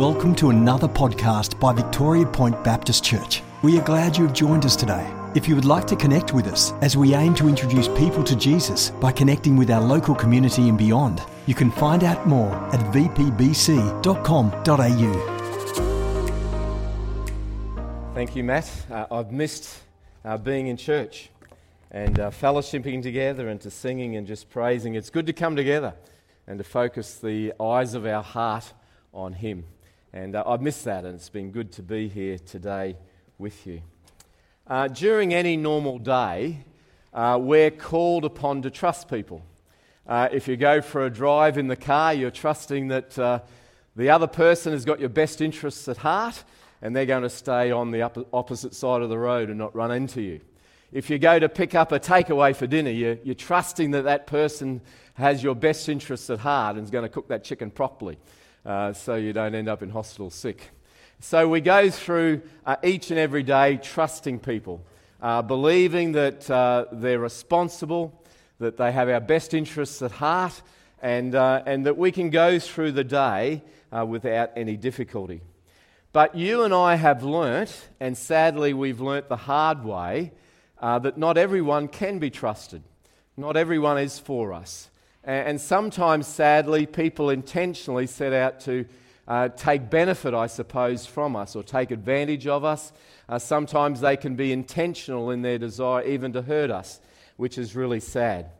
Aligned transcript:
Welcome 0.00 0.34
to 0.36 0.48
another 0.48 0.88
podcast 0.88 1.60
by 1.60 1.74
Victoria 1.74 2.24
Point 2.24 2.64
Baptist 2.64 3.04
Church. 3.04 3.42
We 3.60 3.78
are 3.78 3.84
glad 3.84 4.16
you 4.16 4.24
have 4.24 4.32
joined 4.32 4.64
us 4.64 4.74
today. 4.74 5.06
If 5.34 5.46
you 5.46 5.54
would 5.54 5.66
like 5.66 5.86
to 5.88 5.94
connect 5.94 6.32
with 6.32 6.46
us 6.46 6.72
as 6.80 6.96
we 6.96 7.14
aim 7.14 7.34
to 7.34 7.50
introduce 7.50 7.86
people 7.86 8.24
to 8.24 8.34
Jesus 8.34 8.92
by 8.92 9.12
connecting 9.12 9.58
with 9.58 9.70
our 9.70 9.82
local 9.82 10.14
community 10.14 10.70
and 10.70 10.78
beyond, 10.78 11.20
you 11.44 11.54
can 11.54 11.70
find 11.70 12.02
out 12.02 12.26
more 12.26 12.50
at 12.74 12.80
vpbc.com.au. 12.94 13.34
Thank 18.14 18.34
you, 18.34 18.42
Matt. 18.42 18.70
Uh, 18.90 19.04
I've 19.10 19.32
missed 19.32 19.82
uh, 20.24 20.38
being 20.38 20.68
in 20.68 20.78
church 20.78 21.28
and 21.90 22.18
uh, 22.18 22.30
fellowshipping 22.30 23.02
together 23.02 23.50
and 23.50 23.60
to 23.60 23.70
singing 23.70 24.16
and 24.16 24.26
just 24.26 24.48
praising. 24.48 24.94
It's 24.94 25.10
good 25.10 25.26
to 25.26 25.34
come 25.34 25.56
together 25.56 25.92
and 26.46 26.56
to 26.56 26.64
focus 26.64 27.16
the 27.16 27.52
eyes 27.60 27.92
of 27.92 28.06
our 28.06 28.22
heart 28.22 28.72
on 29.12 29.34
Him. 29.34 29.64
And 30.12 30.34
uh, 30.34 30.42
I've 30.44 30.60
missed 30.60 30.84
that, 30.86 31.04
and 31.04 31.14
it's 31.14 31.28
been 31.28 31.52
good 31.52 31.70
to 31.72 31.82
be 31.82 32.08
here 32.08 32.36
today 32.36 32.96
with 33.38 33.64
you. 33.64 33.80
Uh, 34.66 34.88
during 34.88 35.32
any 35.32 35.56
normal 35.56 36.00
day, 36.00 36.64
uh, 37.14 37.38
we're 37.40 37.70
called 37.70 38.24
upon 38.24 38.62
to 38.62 38.70
trust 38.70 39.08
people. 39.08 39.40
Uh, 40.08 40.28
if 40.32 40.48
you 40.48 40.56
go 40.56 40.80
for 40.80 41.06
a 41.06 41.10
drive 41.10 41.58
in 41.58 41.68
the 41.68 41.76
car, 41.76 42.12
you're 42.12 42.32
trusting 42.32 42.88
that 42.88 43.16
uh, 43.20 43.38
the 43.94 44.10
other 44.10 44.26
person 44.26 44.72
has 44.72 44.84
got 44.84 44.98
your 44.98 45.08
best 45.08 45.40
interests 45.40 45.86
at 45.86 45.98
heart 45.98 46.42
and 46.82 46.96
they're 46.96 47.06
going 47.06 47.22
to 47.22 47.30
stay 47.30 47.70
on 47.70 47.92
the 47.92 48.02
opposite 48.32 48.74
side 48.74 49.02
of 49.02 49.10
the 49.10 49.18
road 49.18 49.48
and 49.48 49.58
not 49.58 49.74
run 49.76 49.92
into 49.92 50.20
you. 50.20 50.40
If 50.90 51.08
you 51.08 51.20
go 51.20 51.38
to 51.38 51.48
pick 51.48 51.76
up 51.76 51.92
a 51.92 52.00
takeaway 52.00 52.56
for 52.56 52.66
dinner, 52.66 52.90
you're, 52.90 53.18
you're 53.22 53.34
trusting 53.36 53.92
that 53.92 54.02
that 54.02 54.26
person 54.26 54.80
has 55.14 55.40
your 55.40 55.54
best 55.54 55.88
interests 55.88 56.28
at 56.30 56.40
heart 56.40 56.76
and 56.76 56.84
is 56.84 56.90
going 56.90 57.04
to 57.04 57.08
cook 57.08 57.28
that 57.28 57.44
chicken 57.44 57.70
properly 57.70 58.18
uh, 58.64 58.92
so 58.92 59.14
you 59.14 59.32
don't 59.32 59.54
end 59.54 59.68
up 59.68 59.82
in 59.82 59.90
hospital 59.90 60.30
sick. 60.30 60.70
So 61.20 61.48
we 61.48 61.60
go 61.60 61.90
through 61.90 62.42
uh, 62.64 62.76
each 62.82 63.10
and 63.10 63.18
every 63.18 63.42
day 63.42 63.76
trusting 63.76 64.40
people, 64.40 64.84
uh, 65.20 65.42
believing 65.42 66.12
that 66.12 66.50
uh, 66.50 66.86
they're 66.92 67.18
responsible, 67.18 68.22
that 68.58 68.76
they 68.76 68.92
have 68.92 69.08
our 69.08 69.20
best 69.20 69.54
interests 69.54 70.02
at 70.02 70.12
heart, 70.12 70.62
and, 71.02 71.34
uh, 71.34 71.62
and 71.66 71.86
that 71.86 71.96
we 71.96 72.12
can 72.12 72.30
go 72.30 72.58
through 72.58 72.92
the 72.92 73.04
day 73.04 73.62
uh, 73.92 74.04
without 74.04 74.50
any 74.56 74.76
difficulty. 74.76 75.40
But 76.12 76.34
you 76.34 76.64
and 76.64 76.74
I 76.74 76.96
have 76.96 77.22
learnt, 77.22 77.88
and 78.00 78.16
sadly 78.16 78.72
we've 78.72 79.00
learnt 79.00 79.28
the 79.28 79.36
hard 79.36 79.84
way, 79.84 80.32
that 80.80 81.16
not 81.16 81.38
everyone 81.38 81.88
can 81.88 82.18
be 82.18 82.30
trusted. 82.30 82.82
Not 83.36 83.56
everyone 83.56 83.98
is 83.98 84.18
for 84.18 84.52
us. 84.52 84.89
And 85.22 85.60
sometimes, 85.60 86.26
sadly, 86.26 86.86
people 86.86 87.28
intentionally 87.28 88.06
set 88.06 88.32
out 88.32 88.60
to 88.60 88.86
uh, 89.28 89.48
take 89.50 89.90
benefit, 89.90 90.32
I 90.32 90.46
suppose, 90.46 91.04
from 91.06 91.36
us 91.36 91.54
or 91.54 91.62
take 91.62 91.90
advantage 91.90 92.46
of 92.46 92.64
us. 92.64 92.92
Uh, 93.28 93.38
sometimes 93.38 94.00
they 94.00 94.16
can 94.16 94.34
be 94.34 94.50
intentional 94.50 95.30
in 95.30 95.42
their 95.42 95.58
desire 95.58 96.02
even 96.04 96.32
to 96.32 96.42
hurt 96.42 96.70
us, 96.70 97.00
which 97.36 97.58
is 97.58 97.76
really 97.76 98.00
sad. 98.00 98.50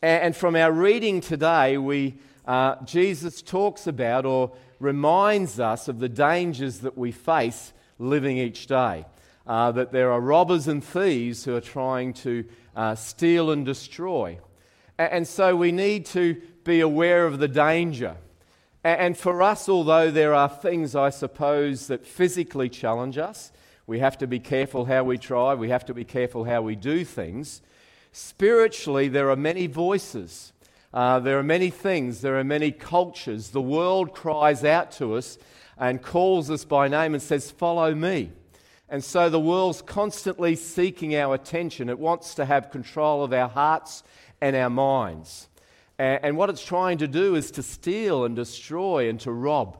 And, 0.00 0.34
from 0.34 0.56
our 0.56 0.72
reading 0.72 1.20
today, 1.20 1.76
we, 1.76 2.14
uh, 2.46 2.76
Jesus 2.84 3.42
talks 3.42 3.86
about 3.86 4.24
or 4.24 4.52
reminds 4.80 5.60
us 5.60 5.88
of 5.88 5.98
the 5.98 6.08
dangers 6.08 6.78
that 6.80 6.96
we 6.96 7.12
face 7.12 7.72
living 7.98 8.38
each 8.38 8.66
day. 8.66 9.04
Uh, 9.46 9.72
that 9.72 9.92
there 9.92 10.12
are 10.12 10.20
robbers 10.20 10.68
and 10.68 10.84
thieves 10.84 11.44
who 11.44 11.56
are 11.56 11.60
trying 11.60 12.12
to 12.12 12.44
uh, 12.76 12.94
steal 12.94 13.50
and 13.50 13.64
destroy. 13.64 14.38
And 14.98 15.28
so 15.28 15.54
we 15.54 15.70
need 15.70 16.06
to 16.06 16.40
be 16.64 16.80
aware 16.80 17.24
of 17.24 17.38
the 17.38 17.48
danger. 17.48 18.16
And 18.82 19.16
for 19.16 19.42
us, 19.42 19.68
although 19.68 20.10
there 20.10 20.34
are 20.34 20.48
things, 20.48 20.96
I 20.96 21.10
suppose, 21.10 21.86
that 21.86 22.06
physically 22.06 22.68
challenge 22.68 23.16
us, 23.16 23.52
we 23.86 24.00
have 24.00 24.18
to 24.18 24.26
be 24.26 24.38
careful 24.40 24.84
how 24.84 25.04
we 25.04 25.18
try, 25.18 25.54
we 25.54 25.70
have 25.70 25.84
to 25.86 25.94
be 25.94 26.04
careful 26.04 26.44
how 26.44 26.62
we 26.62 26.76
do 26.76 27.04
things. 27.04 27.62
Spiritually, 28.12 29.08
there 29.08 29.30
are 29.30 29.36
many 29.36 29.66
voices, 29.66 30.52
uh, 30.92 31.20
there 31.20 31.38
are 31.38 31.44
many 31.44 31.70
things, 31.70 32.20
there 32.20 32.38
are 32.38 32.44
many 32.44 32.72
cultures. 32.72 33.50
The 33.50 33.62
world 33.62 34.12
cries 34.12 34.64
out 34.64 34.90
to 34.92 35.14
us 35.14 35.38
and 35.76 36.02
calls 36.02 36.50
us 36.50 36.64
by 36.64 36.88
name 36.88 37.14
and 37.14 37.22
says, 37.22 37.50
Follow 37.50 37.94
me. 37.94 38.32
And 38.88 39.04
so 39.04 39.28
the 39.28 39.40
world's 39.40 39.82
constantly 39.82 40.56
seeking 40.56 41.14
our 41.14 41.34
attention. 41.34 41.90
It 41.90 41.98
wants 41.98 42.34
to 42.36 42.46
have 42.46 42.70
control 42.70 43.22
of 43.22 43.34
our 43.34 43.48
hearts 43.48 44.02
and 44.40 44.54
our 44.56 44.70
minds. 44.70 45.48
And, 45.98 46.36
what 46.36 46.48
it's 46.48 46.64
trying 46.64 46.98
to 46.98 47.08
do 47.08 47.34
is 47.34 47.50
to 47.52 47.62
steal 47.62 48.24
and 48.24 48.36
destroy 48.36 49.08
and 49.08 49.18
to 49.20 49.32
rob. 49.32 49.76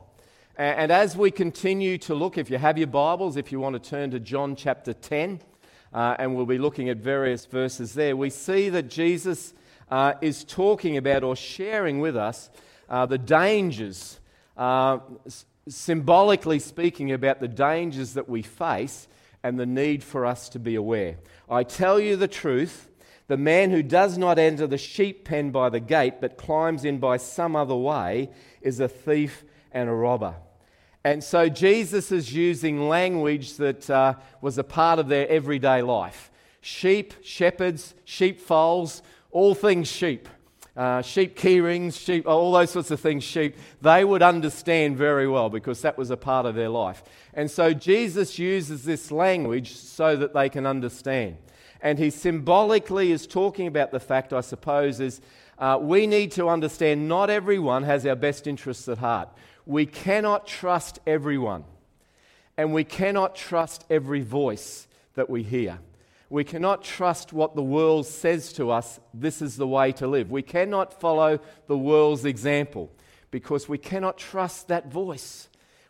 And, 0.57 0.91
as 0.91 1.15
we 1.15 1.31
continue 1.31 1.97
to 1.99 2.13
look, 2.13 2.37
if 2.37 2.49
you 2.49 2.57
have 2.57 2.77
your 2.77 2.87
Bibles, 2.87 3.37
if 3.37 3.53
you 3.53 3.59
want 3.61 3.81
to 3.81 3.89
turn 3.89 4.11
to 4.11 4.19
John 4.19 4.57
chapter 4.57 4.91
10, 4.93 5.39
uh, 5.93 6.15
and 6.19 6.35
we'll 6.35 6.45
be 6.45 6.57
looking 6.57 6.89
at 6.89 6.97
various 6.97 7.45
verses 7.45 7.93
there, 7.93 8.17
we 8.17 8.29
see 8.29 8.67
that 8.69 8.89
Jesus 8.89 9.53
uh, 9.89 10.15
is 10.21 10.43
talking 10.43 10.97
about 10.97 11.23
or 11.23 11.37
sharing 11.37 11.99
with 11.99 12.17
us 12.17 12.49
uh, 12.89 13.05
the 13.05 13.17
dangers, 13.17 14.19
uh, 14.57 14.99
symbolically 15.69 16.59
speaking, 16.59 17.13
about 17.13 17.39
the 17.39 17.47
dangers 17.47 18.15
that 18.15 18.27
we 18.27 18.41
face 18.41 19.07
and 19.41 19.57
the 19.57 19.65
need 19.65 20.03
for 20.03 20.25
us 20.25 20.49
to 20.49 20.59
be 20.59 20.75
aware. 20.75 21.15
I 21.49 21.63
tell 21.63 21.99
you 21.99 22.17
the 22.17 22.27
truth 22.27 22.89
the 23.29 23.37
man 23.37 23.69
who 23.69 23.83
does 23.83 24.17
not 24.17 24.39
enter 24.39 24.65
the 24.65 24.77
sheep 24.77 25.23
pen 25.23 25.51
by 25.51 25.69
the 25.69 25.79
gate, 25.79 26.15
but 26.19 26.35
climbs 26.35 26.83
in 26.83 26.97
by 26.97 27.15
some 27.17 27.55
other 27.55 27.75
way, 27.75 28.31
is 28.59 28.79
a 28.79 28.87
thief 28.87 29.43
and 29.71 29.87
a 29.87 29.93
robber. 29.93 30.33
And 31.03 31.23
so 31.23 31.47
Jesus 31.47 32.11
is 32.11 32.33
using 32.33 32.89
language 32.89 33.55
that 33.57 33.87
uh, 33.87 34.15
was 34.41 34.57
a 34.57 34.63
part 34.63 34.97
of 34.97 35.07
their 35.07 35.27
everyday 35.29 35.83
life 35.83 36.31
sheep, 36.61 37.13
shepherds, 37.23 37.93
sheepfolds, 38.03 39.03
all 39.31 39.53
things 39.53 39.87
sheep. 39.87 40.27
Uh, 40.75 41.01
sheep 41.01 41.35
key 41.35 41.59
rings, 41.59 41.97
sheep, 41.97 42.27
all 42.27 42.51
those 42.51 42.71
sorts 42.71 42.89
of 42.89 42.99
things, 42.99 43.23
sheep, 43.23 43.55
they 43.81 44.03
would 44.03 44.21
understand 44.21 44.97
very 44.97 45.27
well 45.27 45.49
because 45.49 45.81
that 45.81 45.97
was 45.97 46.09
a 46.09 46.17
part 46.17 46.45
of 46.45 46.55
their 46.55 46.69
life. 46.69 47.03
And 47.33 47.51
so 47.51 47.73
Jesus 47.73 48.39
uses 48.39 48.85
this 48.85 49.11
language 49.11 49.75
so 49.75 50.15
that 50.15 50.33
they 50.33 50.49
can 50.49 50.65
understand. 50.65 51.37
And 51.81 51.97
he 51.97 52.09
symbolically 52.09 53.11
is 53.11 53.25
talking 53.25 53.67
about 53.67 53.91
the 53.91 53.99
fact, 53.99 54.33
I 54.33 54.41
suppose, 54.41 54.99
is 54.99 55.21
uh, 55.57 55.77
we 55.81 56.07
need 56.07 56.31
to 56.33 56.47
understand 56.47 57.07
not 57.07 57.29
everyone 57.29 57.83
has 57.83 58.05
our 58.05 58.15
best 58.15 58.47
interests 58.47 58.87
at 58.87 58.97
heart. 58.97 59.29
We 59.65 59.85
cannot 59.85 60.47
trust 60.47 60.99
everyone. 61.05 61.63
And 62.57 62.73
we 62.73 62.83
cannot 62.83 63.35
trust 63.35 63.85
every 63.89 64.21
voice 64.21 64.87
that 65.15 65.29
we 65.29 65.43
hear. 65.43 65.79
We 66.29 66.43
cannot 66.43 66.83
trust 66.83 67.33
what 67.33 67.55
the 67.55 67.63
world 67.63 68.05
says 68.05 68.53
to 68.53 68.69
us, 68.69 68.99
this 69.13 69.41
is 69.41 69.57
the 69.57 69.67
way 69.67 69.91
to 69.93 70.07
live. 70.07 70.29
We 70.29 70.43
cannot 70.43 70.99
follow 70.99 71.39
the 71.67 71.77
world's 71.77 72.25
example 72.25 72.91
because 73.31 73.67
we 73.67 73.77
cannot 73.77 74.17
trust 74.17 74.67
that 74.67 74.91
voice. 74.91 75.48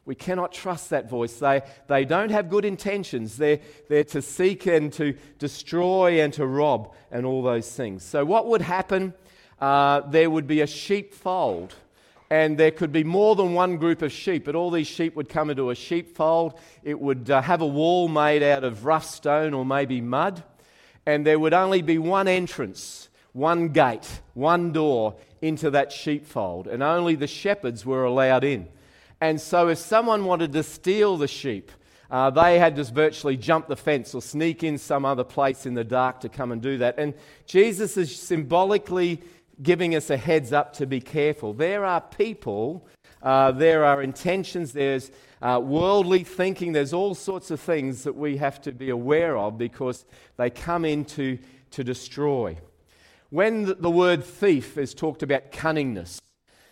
We 0.10 0.16
cannot 0.16 0.52
trust 0.52 0.90
that 0.90 1.08
voice. 1.08 1.36
They, 1.36 1.62
they 1.86 2.04
don't 2.04 2.32
have 2.32 2.50
good 2.50 2.66
intentions. 2.66 3.38
They're, 3.38 3.60
they're 3.90 4.04
to 4.06 4.24
seek 4.24 4.66
and 4.66 4.92
to 4.94 5.14
destroy 5.38 6.24
and 6.24 6.34
to 6.34 6.48
rob 6.48 6.96
and 7.12 7.28
all 7.28 7.44
those 7.44 7.72
things. 7.72 8.06
So, 8.06 8.26
what 8.26 8.48
would 8.48 8.64
happen? 8.64 9.14
Uh, 9.62 10.00
there 10.00 10.32
would 10.32 10.48
be 10.48 10.62
a 10.62 10.66
sheepfold, 10.66 11.76
and 12.32 12.58
there 12.58 12.72
could 12.72 12.92
be 12.92 13.04
more 13.04 13.36
than 13.36 13.54
one 13.54 13.78
group 13.78 14.02
of 14.02 14.12
sheep, 14.12 14.46
but 14.46 14.56
all 14.56 14.72
these 14.72 14.88
sheep 14.88 15.16
would 15.16 15.30
come 15.30 15.52
into 15.52 15.70
a 15.70 15.76
sheepfold. 15.76 16.60
It 16.84 17.00
would 17.00 17.30
uh, 17.30 17.44
have 17.44 17.62
a 17.62 17.68
wall 17.68 18.08
made 18.08 18.42
out 18.42 18.64
of 18.64 18.86
rough 18.86 19.06
stone 19.06 19.54
or 19.54 19.64
maybe 19.64 20.02
mud, 20.02 20.44
and 21.06 21.24
there 21.24 21.38
would 21.38 21.54
only 21.54 21.84
be 21.84 22.00
one 22.00 22.28
entrance, 22.28 23.10
one 23.34 23.70
gate, 23.70 24.22
one 24.34 24.72
door 24.72 25.18
into 25.40 25.70
that 25.70 25.92
sheepfold, 25.92 26.66
and 26.66 26.82
only 26.82 27.14
the 27.14 27.28
shepherds 27.28 27.86
were 27.86 28.06
allowed 28.06 28.44
in. 28.44 28.70
And 29.22 29.40
so, 29.40 29.68
if 29.68 29.78
someone 29.78 30.26
wanted 30.26 30.54
to 30.54 30.64
steal 30.64 31.18
the 31.18 31.28
sheep, 31.28 31.72
uh, 32.10 32.30
they 32.30 32.58
had 32.58 32.76
to 32.78 32.84
virtually 32.86 33.38
jump 33.38 33.68
the 33.68 33.76
fence 33.76 34.16
or 34.16 34.22
sneak 34.22 34.64
in 34.64 34.78
some 34.78 35.06
other 35.06 35.24
place 35.24 35.66
in 35.66 35.74
the 35.74 35.84
dark 35.84 36.22
to 36.22 36.30
come 36.30 36.52
and 36.52 36.62
do 36.62 36.78
that. 36.80 36.98
And 36.98 37.14
Jesus 37.46 37.98
is 37.98 38.16
symbolically 38.16 39.22
giving 39.62 39.94
us 39.96 40.10
a 40.10 40.18
heads 40.18 40.54
up 40.54 40.74
to 40.74 40.88
be 40.88 41.02
careful. 41.02 41.54
There 41.54 41.86
are 41.86 42.02
people, 42.02 42.88
uh, 43.22 43.52
there 43.52 43.84
are 43.84 44.02
intentions, 44.02 44.74
there's 44.74 45.12
uh, 45.42 45.62
worldly 45.64 46.24
thinking, 46.24 46.72
there's 46.72 46.94
all 46.94 47.14
sorts 47.14 47.52
of 47.52 47.60
things 47.60 48.04
that 48.04 48.16
we 48.16 48.38
have 48.38 48.62
to 48.62 48.72
be 48.72 48.90
aware 48.90 49.38
of 49.38 49.58
because 49.58 50.06
they 50.38 50.50
come 50.50 50.86
in 50.86 51.06
to, 51.06 51.38
to 51.72 51.84
destroy. 51.84 52.58
When 53.30 53.66
the, 53.66 53.76
the 53.76 53.92
word 53.92 54.24
thief 54.24 54.78
is 54.78 54.94
talked 54.94 55.22
about 55.22 55.52
cunningness, 55.52 56.20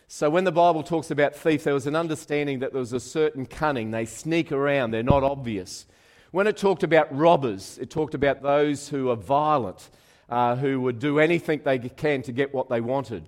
so 0.07 0.29
when 0.29 0.45
the 0.45 0.51
Bible 0.51 0.83
talks 0.83 1.11
about 1.11 1.35
thief, 1.35 1.65
there 1.65 1.73
was 1.73 1.85
an 1.85 1.95
understanding 1.95 2.59
that 2.59 2.71
there 2.71 2.79
was 2.79 2.93
a 2.93 2.99
certain 2.99 3.45
cunning. 3.45 3.91
They 3.91 4.05
sneak 4.05 4.51
around, 4.53 4.91
they're 4.91 5.03
not 5.03 5.23
obvious. 5.23 5.85
When 6.31 6.47
it 6.47 6.55
talked 6.55 6.83
about 6.83 7.15
robbers, 7.15 7.77
it 7.77 7.89
talked 7.89 8.13
about 8.13 8.41
those 8.41 8.89
who 8.89 9.09
are 9.09 9.15
violent, 9.15 9.89
uh, 10.29 10.55
who 10.55 10.79
would 10.81 10.99
do 10.99 11.19
anything 11.19 11.61
they 11.63 11.79
can 11.79 12.21
to 12.23 12.31
get 12.31 12.53
what 12.53 12.69
they 12.69 12.79
wanted. 12.79 13.27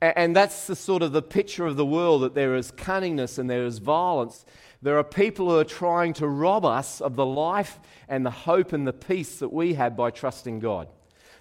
And 0.00 0.34
that's 0.34 0.66
the 0.66 0.76
sort 0.76 1.02
of 1.02 1.12
the 1.12 1.20
picture 1.20 1.66
of 1.66 1.76
the 1.76 1.84
world 1.84 2.22
that 2.22 2.34
there 2.34 2.54
is 2.54 2.70
cunningness 2.70 3.38
and 3.38 3.50
there 3.50 3.64
is 3.64 3.78
violence. 3.78 4.46
There 4.80 4.96
are 4.98 5.04
people 5.04 5.50
who 5.50 5.58
are 5.58 5.64
trying 5.64 6.14
to 6.14 6.28
rob 6.28 6.64
us 6.64 7.00
of 7.00 7.16
the 7.16 7.26
life 7.26 7.78
and 8.08 8.24
the 8.24 8.30
hope 8.30 8.72
and 8.72 8.86
the 8.86 8.92
peace 8.92 9.40
that 9.40 9.52
we 9.52 9.74
have 9.74 9.96
by 9.96 10.10
trusting 10.10 10.60
God. 10.60 10.88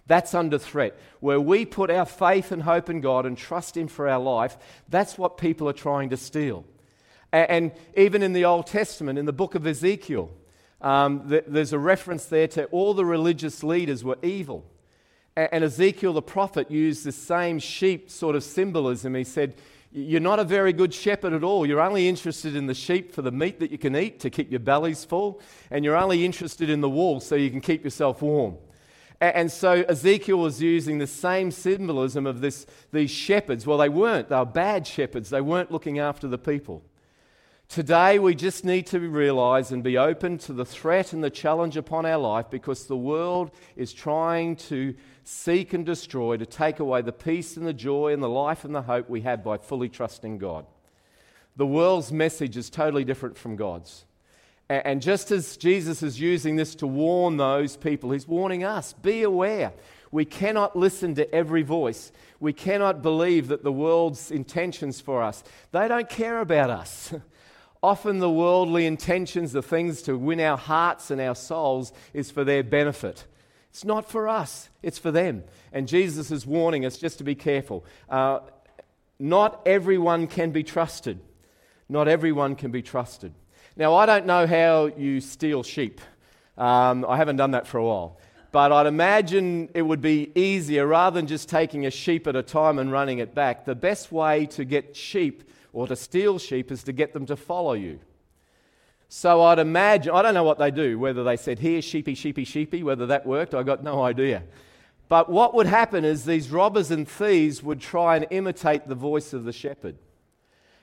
That's 0.09 0.33
under 0.33 0.57
threat. 0.57 0.99
Where 1.19 1.39
we 1.39 1.65
put 1.65 1.91
our 1.91 2.05
faith 2.05 2.51
and 2.51 2.63
hope 2.63 2.89
in 2.89 2.99
God 2.99 3.27
and 3.27 3.37
trust 3.37 3.77
Him 3.77 3.87
for 3.87 4.09
our 4.09 4.19
life, 4.19 4.57
that's 4.89 5.19
what 5.19 5.37
people 5.37 5.69
are 5.69 5.73
trying 5.73 6.09
to 6.09 6.17
steal. 6.17 6.65
And 7.31 7.71
even 7.95 8.23
in 8.23 8.33
the 8.33 8.43
Old 8.43 8.65
Testament, 8.65 9.19
in 9.19 9.27
the 9.27 9.33
book 9.33 9.53
of 9.53 9.67
Ezekiel, 9.67 10.31
um, 10.81 11.21
there's 11.27 11.73
a 11.73 11.79
reference 11.79 12.25
there 12.25 12.47
to 12.47 12.65
all 12.65 12.95
the 12.95 13.05
religious 13.05 13.63
leaders 13.63 14.03
were 14.03 14.17
evil. 14.23 14.65
And 15.37 15.63
Ezekiel 15.63 16.13
the 16.13 16.23
prophet 16.23 16.71
used 16.71 17.05
the 17.05 17.11
same 17.11 17.59
sheep 17.59 18.09
sort 18.09 18.35
of 18.35 18.43
symbolism. 18.43 19.13
He 19.13 19.23
said, 19.23 19.57
You're 19.91 20.21
not 20.21 20.39
a 20.39 20.43
very 20.43 20.73
good 20.73 20.91
shepherd 20.91 21.33
at 21.33 21.43
all. 21.43 21.67
You're 21.67 21.81
only 21.81 22.09
interested 22.09 22.55
in 22.55 22.65
the 22.65 22.73
sheep 22.73 23.13
for 23.13 23.21
the 23.21 23.31
meat 23.31 23.59
that 23.59 23.69
you 23.69 23.77
can 23.77 23.95
eat 23.95 24.19
to 24.21 24.31
keep 24.31 24.49
your 24.49 24.59
bellies 24.59 25.05
full, 25.05 25.39
and 25.69 25.85
you're 25.85 25.95
only 25.95 26.25
interested 26.25 26.67
in 26.67 26.81
the 26.81 26.89
wool 26.89 27.19
so 27.19 27.35
you 27.35 27.51
can 27.51 27.61
keep 27.61 27.83
yourself 27.83 28.23
warm. 28.23 28.57
And 29.21 29.51
so 29.51 29.83
Ezekiel 29.89 30.37
was 30.37 30.61
using 30.61 30.97
the 30.97 31.07
same 31.07 31.51
symbolism 31.51 32.25
of 32.25 32.39
this, 32.39 32.65
these 32.93 33.11
shepherds. 33.11 33.67
Well, 33.67 33.77
they 33.77 33.89
weren't. 33.89 34.29
They 34.29 34.35
were 34.37 34.45
bad 34.45 34.87
shepherds. 34.87 35.29
They 35.29 35.41
weren't 35.41 35.71
looking 35.71 35.99
after 35.99 36.27
the 36.27 36.37
people. 36.37 36.83
Today, 37.67 38.17
we 38.17 38.33
just 38.33 38.65
need 38.65 38.87
to 38.87 38.99
realize 38.99 39.71
and 39.71 39.83
be 39.83 39.97
open 39.97 40.39
to 40.39 40.53
the 40.53 40.65
threat 40.65 41.13
and 41.13 41.23
the 41.23 41.29
challenge 41.29 41.77
upon 41.77 42.05
our 42.05 42.17
life 42.17 42.49
because 42.49 42.87
the 42.87 42.97
world 42.97 43.51
is 43.75 43.93
trying 43.93 44.55
to 44.55 44.95
seek 45.23 45.73
and 45.73 45.85
destroy, 45.85 46.37
to 46.37 46.47
take 46.47 46.79
away 46.79 47.03
the 47.03 47.11
peace 47.11 47.57
and 47.57 47.67
the 47.67 47.73
joy 47.73 48.11
and 48.11 48.23
the 48.23 48.29
life 48.29 48.65
and 48.65 48.73
the 48.73 48.81
hope 48.81 49.07
we 49.07 49.21
have 49.21 49.43
by 49.43 49.57
fully 49.57 49.87
trusting 49.87 50.39
God. 50.39 50.65
The 51.57 51.67
world's 51.67 52.11
message 52.11 52.57
is 52.57 52.71
totally 52.71 53.03
different 53.03 53.37
from 53.37 53.55
God's. 53.55 54.05
And 54.69 55.01
just 55.01 55.31
as 55.31 55.57
Jesus 55.57 56.03
is 56.03 56.19
using 56.19 56.55
this 56.55 56.75
to 56.75 56.85
warn 56.85 57.37
those 57.37 57.75
people, 57.75 58.11
he's 58.11 58.27
warning 58.27 58.63
us 58.63 58.93
be 58.93 59.23
aware. 59.23 59.73
We 60.11 60.25
cannot 60.25 60.75
listen 60.75 61.15
to 61.15 61.33
every 61.33 61.63
voice. 61.63 62.11
We 62.39 62.53
cannot 62.53 63.01
believe 63.01 63.47
that 63.47 63.63
the 63.63 63.71
world's 63.71 64.29
intentions 64.29 65.01
for 65.01 65.23
us, 65.23 65.43
they 65.71 65.87
don't 65.87 66.09
care 66.09 66.39
about 66.39 66.69
us. 66.69 67.13
Often 67.81 68.19
the 68.19 68.29
worldly 68.29 68.85
intentions, 68.85 69.53
the 69.53 69.63
things 69.63 70.01
to 70.03 70.17
win 70.17 70.39
our 70.39 70.57
hearts 70.57 71.11
and 71.11 71.21
our 71.21 71.35
souls, 71.35 71.93
is 72.13 72.29
for 72.29 72.43
their 72.43 72.63
benefit. 72.63 73.25
It's 73.69 73.85
not 73.85 74.09
for 74.09 74.27
us, 74.27 74.69
it's 74.83 74.97
for 74.97 75.11
them. 75.11 75.43
And 75.71 75.87
Jesus 75.87 76.29
is 76.29 76.45
warning 76.45 76.85
us 76.85 76.97
just 76.97 77.19
to 77.19 77.23
be 77.23 77.35
careful. 77.35 77.85
Uh, 78.09 78.39
not 79.17 79.61
everyone 79.65 80.27
can 80.27 80.51
be 80.51 80.63
trusted. 80.63 81.19
Not 81.87 82.07
everyone 82.07 82.55
can 82.55 82.71
be 82.71 82.81
trusted. 82.81 83.33
Now, 83.79 83.95
I 83.95 84.05
don't 84.05 84.25
know 84.25 84.45
how 84.45 84.87
you 84.87 85.21
steal 85.21 85.63
sheep. 85.63 86.01
Um, 86.57 87.05
I 87.07 87.15
haven't 87.15 87.37
done 87.37 87.51
that 87.51 87.65
for 87.65 87.77
a 87.77 87.85
while. 87.85 88.17
But 88.51 88.73
I'd 88.73 88.87
imagine 88.87 89.69
it 89.73 89.83
would 89.83 90.01
be 90.01 90.33
easier 90.35 90.85
rather 90.85 91.17
than 91.17 91.27
just 91.27 91.47
taking 91.47 91.85
a 91.85 91.89
sheep 91.89 92.27
at 92.27 92.35
a 92.35 92.43
time 92.43 92.77
and 92.77 92.91
running 92.91 93.19
it 93.19 93.33
back. 93.33 93.63
The 93.63 93.75
best 93.75 94.11
way 94.11 94.47
to 94.47 94.65
get 94.65 94.97
sheep 94.97 95.49
or 95.71 95.87
to 95.87 95.95
steal 95.95 96.39
sheep 96.39 96.73
is 96.73 96.83
to 96.83 96.91
get 96.91 97.13
them 97.13 97.25
to 97.27 97.37
follow 97.37 97.71
you. 97.71 98.01
So 99.07 99.43
I'd 99.43 99.59
imagine, 99.59 100.13
I 100.13 100.23
don't 100.23 100.33
know 100.33 100.43
what 100.43 100.59
they 100.59 100.71
do, 100.71 100.99
whether 100.99 101.23
they 101.23 101.37
said, 101.37 101.59
Here, 101.59 101.81
sheepy, 101.81 102.15
sheepy, 102.15 102.43
sheepy, 102.43 102.83
whether 102.83 103.05
that 103.05 103.25
worked, 103.25 103.55
I 103.55 103.63
got 103.63 103.81
no 103.81 104.03
idea. 104.03 104.43
But 105.07 105.29
what 105.29 105.55
would 105.55 105.67
happen 105.67 106.03
is 106.03 106.25
these 106.25 106.51
robbers 106.51 106.91
and 106.91 107.07
thieves 107.07 107.63
would 107.63 107.79
try 107.79 108.17
and 108.17 108.27
imitate 108.29 108.89
the 108.89 108.95
voice 108.95 109.31
of 109.31 109.45
the 109.45 109.53
shepherd. 109.53 109.95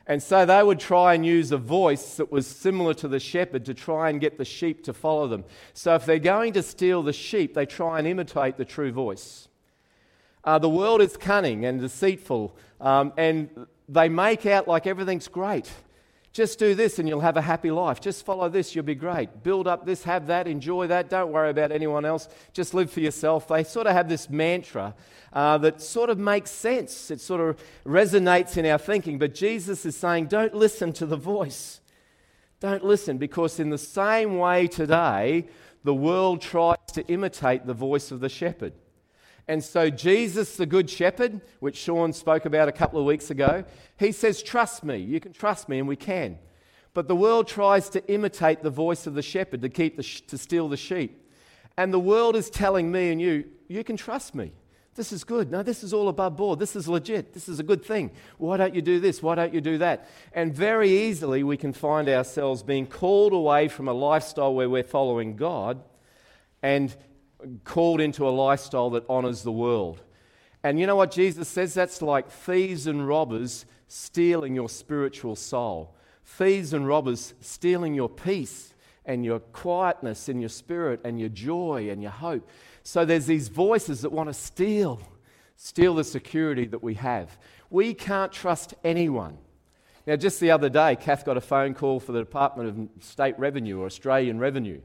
And 0.06 0.22
so 0.22 0.46
they 0.46 0.62
would 0.62 0.78
try 0.78 1.14
and 1.14 1.26
use 1.26 1.50
a 1.50 1.56
voice 1.56 2.16
that 2.16 2.30
was 2.30 2.46
similar 2.46 2.94
to 2.94 3.08
the 3.08 3.18
shepherd 3.18 3.64
to 3.64 3.74
try 3.74 4.08
and 4.08 4.20
get 4.20 4.38
the 4.38 4.44
sheep 4.44 4.84
to 4.84 4.92
follow 4.92 5.26
them. 5.26 5.44
So 5.74 5.96
if 5.96 6.06
they're 6.06 6.20
going 6.20 6.52
to 6.52 6.62
steal 6.62 7.02
the 7.02 7.12
sheep, 7.12 7.54
they 7.54 7.66
try 7.66 7.98
and 7.98 8.06
imitate 8.06 8.56
the 8.56 8.64
true 8.64 8.92
voice. 8.92 9.48
Uh, 10.44 10.60
the 10.60 10.68
world 10.68 11.02
is 11.02 11.16
cunning 11.16 11.64
and 11.64 11.80
deceitful, 11.80 12.56
um, 12.80 13.12
and 13.16 13.66
they 13.88 14.08
make 14.08 14.46
out 14.46 14.68
like 14.68 14.86
everything's 14.86 15.26
great. 15.26 15.68
Just 16.36 16.58
do 16.58 16.74
this 16.74 16.98
and 16.98 17.08
you'll 17.08 17.22
have 17.22 17.38
a 17.38 17.40
happy 17.40 17.70
life. 17.70 17.98
Just 17.98 18.26
follow 18.26 18.50
this, 18.50 18.74
you'll 18.74 18.84
be 18.84 18.94
great. 18.94 19.42
Build 19.42 19.66
up 19.66 19.86
this, 19.86 20.02
have 20.02 20.26
that, 20.26 20.46
enjoy 20.46 20.86
that. 20.88 21.08
Don't 21.08 21.32
worry 21.32 21.48
about 21.48 21.72
anyone 21.72 22.04
else. 22.04 22.28
Just 22.52 22.74
live 22.74 22.90
for 22.90 23.00
yourself. 23.00 23.48
They 23.48 23.64
sort 23.64 23.86
of 23.86 23.94
have 23.94 24.06
this 24.06 24.28
mantra 24.28 24.94
uh, 25.32 25.56
that 25.56 25.80
sort 25.80 26.10
of 26.10 26.18
makes 26.18 26.50
sense. 26.50 27.10
It 27.10 27.22
sort 27.22 27.40
of 27.40 27.58
resonates 27.86 28.58
in 28.58 28.66
our 28.66 28.76
thinking. 28.76 29.18
But 29.18 29.34
Jesus 29.34 29.86
is 29.86 29.96
saying, 29.96 30.26
don't 30.26 30.54
listen 30.54 30.92
to 30.92 31.06
the 31.06 31.16
voice. 31.16 31.80
Don't 32.60 32.84
listen, 32.84 33.16
because 33.16 33.58
in 33.58 33.70
the 33.70 33.78
same 33.78 34.36
way 34.36 34.66
today, 34.66 35.46
the 35.84 35.94
world 35.94 36.42
tries 36.42 36.76
to 36.92 37.06
imitate 37.06 37.64
the 37.64 37.72
voice 37.72 38.10
of 38.10 38.20
the 38.20 38.28
shepherd. 38.28 38.74
And 39.48 39.62
so, 39.62 39.90
Jesus, 39.90 40.56
the 40.56 40.66
Good 40.66 40.90
Shepherd, 40.90 41.40
which 41.60 41.76
Sean 41.76 42.12
spoke 42.12 42.46
about 42.46 42.68
a 42.68 42.72
couple 42.72 42.98
of 42.98 43.06
weeks 43.06 43.30
ago, 43.30 43.64
he 43.96 44.10
says, 44.10 44.42
Trust 44.42 44.82
me. 44.82 44.98
You 44.98 45.20
can 45.20 45.32
trust 45.32 45.68
me, 45.68 45.78
and 45.78 45.86
we 45.86 45.96
can. 45.96 46.38
But 46.94 47.06
the 47.06 47.14
world 47.16 47.46
tries 47.46 47.88
to 47.90 48.04
imitate 48.12 48.62
the 48.62 48.70
voice 48.70 49.06
of 49.06 49.14
the 49.14 49.22
shepherd 49.22 49.62
to, 49.62 49.68
keep 49.68 49.96
the 49.96 50.02
sh- 50.02 50.22
to 50.22 50.38
steal 50.38 50.68
the 50.68 50.76
sheep. 50.76 51.30
And 51.76 51.92
the 51.92 52.00
world 52.00 52.34
is 52.34 52.50
telling 52.50 52.90
me 52.90 53.12
and 53.12 53.20
you, 53.20 53.44
You 53.68 53.84
can 53.84 53.96
trust 53.96 54.34
me. 54.34 54.52
This 54.96 55.12
is 55.12 55.24
good. 55.24 55.50
No, 55.50 55.62
this 55.62 55.84
is 55.84 55.92
all 55.92 56.08
above 56.08 56.36
board. 56.36 56.58
This 56.58 56.74
is 56.74 56.88
legit. 56.88 57.34
This 57.34 57.50
is 57.50 57.60
a 57.60 57.62
good 57.62 57.84
thing. 57.84 58.10
Why 58.38 58.56
don't 58.56 58.74
you 58.74 58.80
do 58.80 58.98
this? 58.98 59.22
Why 59.22 59.34
don't 59.34 59.52
you 59.52 59.60
do 59.60 59.76
that? 59.78 60.08
And 60.32 60.54
very 60.54 60.88
easily 60.90 61.42
we 61.44 61.58
can 61.58 61.74
find 61.74 62.08
ourselves 62.08 62.62
being 62.62 62.86
called 62.86 63.34
away 63.34 63.68
from 63.68 63.88
a 63.88 63.92
lifestyle 63.92 64.54
where 64.54 64.70
we're 64.70 64.82
following 64.82 65.36
God 65.36 65.82
and 66.62 66.96
called 67.64 68.00
into 68.00 68.28
a 68.28 68.30
lifestyle 68.30 68.90
that 68.90 69.04
honors 69.08 69.42
the 69.42 69.52
world. 69.52 70.00
And 70.62 70.80
you 70.80 70.86
know 70.86 70.96
what 70.96 71.10
Jesus 71.10 71.48
says? 71.48 71.74
That's 71.74 72.02
like 72.02 72.30
thieves 72.30 72.86
and 72.86 73.06
robbers 73.06 73.66
stealing 73.88 74.54
your 74.54 74.68
spiritual 74.68 75.36
soul. 75.36 75.94
Thieves 76.24 76.72
and 76.72 76.86
robbers 76.88 77.34
stealing 77.40 77.94
your 77.94 78.08
peace 78.08 78.74
and 79.04 79.24
your 79.24 79.38
quietness 79.38 80.28
and 80.28 80.40
your 80.40 80.48
spirit 80.48 81.00
and 81.04 81.20
your 81.20 81.28
joy 81.28 81.88
and 81.90 82.02
your 82.02 82.10
hope. 82.10 82.48
So 82.82 83.04
there's 83.04 83.26
these 83.26 83.48
voices 83.48 84.00
that 84.02 84.10
want 84.10 84.28
to 84.28 84.34
steal, 84.34 85.00
steal 85.56 85.94
the 85.94 86.04
security 86.04 86.66
that 86.66 86.82
we 86.82 86.94
have. 86.94 87.38
We 87.70 87.94
can't 87.94 88.32
trust 88.32 88.74
anyone. 88.82 89.38
Now, 90.06 90.16
just 90.16 90.38
the 90.38 90.52
other 90.52 90.68
day, 90.68 90.96
Kath 90.96 91.24
got 91.24 91.36
a 91.36 91.40
phone 91.40 91.74
call 91.74 91.98
for 91.98 92.12
the 92.12 92.20
Department 92.20 92.68
of 92.68 93.04
State 93.04 93.36
Revenue 93.38 93.80
or 93.80 93.86
Australian 93.86 94.38
Revenue. 94.38 94.80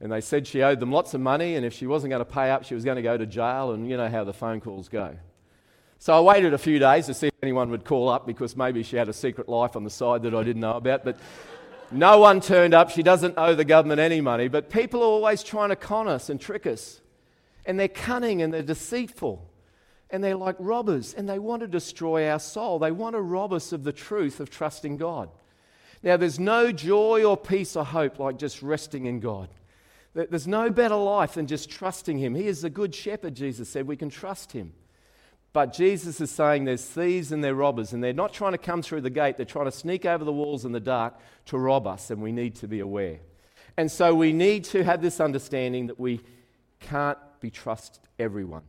And 0.00 0.10
they 0.10 0.20
said 0.20 0.46
she 0.46 0.62
owed 0.62 0.80
them 0.80 0.92
lots 0.92 1.14
of 1.14 1.20
money, 1.20 1.54
and 1.54 1.64
if 1.64 1.72
she 1.72 1.86
wasn't 1.86 2.10
going 2.10 2.24
to 2.24 2.30
pay 2.30 2.50
up, 2.50 2.64
she 2.64 2.74
was 2.74 2.84
going 2.84 2.96
to 2.96 3.02
go 3.02 3.16
to 3.16 3.26
jail, 3.26 3.72
and 3.72 3.88
you 3.88 3.96
know 3.96 4.08
how 4.08 4.24
the 4.24 4.32
phone 4.32 4.60
calls 4.60 4.88
go. 4.88 5.16
So 6.04 6.12
I 6.12 6.20
waited 6.20 6.52
a 6.52 6.58
few 6.58 6.78
days 6.78 7.06
to 7.06 7.14
see 7.14 7.28
if 7.28 7.34
anyone 7.42 7.70
would 7.70 7.86
call 7.86 8.10
up 8.10 8.26
because 8.26 8.56
maybe 8.56 8.82
she 8.82 8.96
had 8.96 9.08
a 9.08 9.12
secret 9.14 9.48
life 9.48 9.74
on 9.74 9.84
the 9.84 9.90
side 9.90 10.22
that 10.24 10.34
I 10.34 10.42
didn't 10.42 10.60
know 10.60 10.76
about. 10.76 11.02
But 11.02 11.18
no 11.90 12.18
one 12.18 12.42
turned 12.42 12.74
up. 12.74 12.90
She 12.90 13.02
doesn't 13.02 13.38
owe 13.38 13.54
the 13.54 13.64
government 13.64 14.00
any 14.00 14.20
money. 14.20 14.48
But 14.48 14.68
people 14.68 15.00
are 15.00 15.06
always 15.06 15.42
trying 15.42 15.70
to 15.70 15.76
con 15.76 16.06
us 16.06 16.28
and 16.28 16.38
trick 16.38 16.66
us. 16.66 17.00
And 17.64 17.80
they're 17.80 17.88
cunning 17.88 18.42
and 18.42 18.52
they're 18.52 18.62
deceitful. 18.62 19.48
And 20.10 20.22
they're 20.22 20.36
like 20.36 20.56
robbers 20.58 21.14
and 21.14 21.26
they 21.26 21.38
want 21.38 21.60
to 21.62 21.68
destroy 21.68 22.28
our 22.28 22.38
soul. 22.38 22.78
They 22.78 22.92
want 22.92 23.14
to 23.14 23.22
rob 23.22 23.54
us 23.54 23.72
of 23.72 23.82
the 23.84 23.92
truth 23.92 24.40
of 24.40 24.50
trusting 24.50 24.98
God. 24.98 25.30
Now, 26.02 26.18
there's 26.18 26.38
no 26.38 26.70
joy 26.70 27.24
or 27.24 27.38
peace 27.38 27.76
or 27.76 27.84
hope 27.86 28.18
like 28.18 28.36
just 28.36 28.60
resting 28.62 29.06
in 29.06 29.20
God. 29.20 29.48
There's 30.14 30.46
no 30.46 30.70
better 30.70 30.94
life 30.94 31.34
than 31.34 31.48
just 31.48 31.68
trusting 31.68 32.18
Him. 32.18 32.34
He 32.36 32.46
is 32.46 32.62
the 32.62 32.70
good 32.70 32.94
shepherd, 32.94 33.34
Jesus 33.34 33.68
said. 33.68 33.86
We 33.86 33.96
can 33.96 34.10
trust 34.10 34.52
Him. 34.52 34.72
But 35.52 35.72
Jesus 35.72 36.20
is 36.20 36.30
saying 36.30 36.64
there's 36.64 36.84
thieves 36.84 37.32
and 37.32 37.42
they're 37.42 37.54
robbers, 37.54 37.92
and 37.92 38.02
they're 38.02 38.12
not 38.12 38.32
trying 38.32 38.52
to 38.52 38.58
come 38.58 38.82
through 38.82 39.02
the 39.02 39.10
gate. 39.10 39.36
They're 39.36 39.46
trying 39.46 39.66
to 39.66 39.72
sneak 39.72 40.04
over 40.04 40.24
the 40.24 40.32
walls 40.32 40.64
in 40.64 40.72
the 40.72 40.80
dark 40.80 41.14
to 41.46 41.58
rob 41.58 41.86
us, 41.86 42.10
and 42.10 42.22
we 42.22 42.32
need 42.32 42.54
to 42.56 42.68
be 42.68 42.80
aware. 42.80 43.18
And 43.76 43.90
so 43.90 44.14
we 44.14 44.32
need 44.32 44.64
to 44.66 44.84
have 44.84 45.02
this 45.02 45.20
understanding 45.20 45.88
that 45.88 45.98
we 45.98 46.20
can't 46.80 47.18
be 47.40 47.50
trust 47.50 48.00
everyone. 48.18 48.62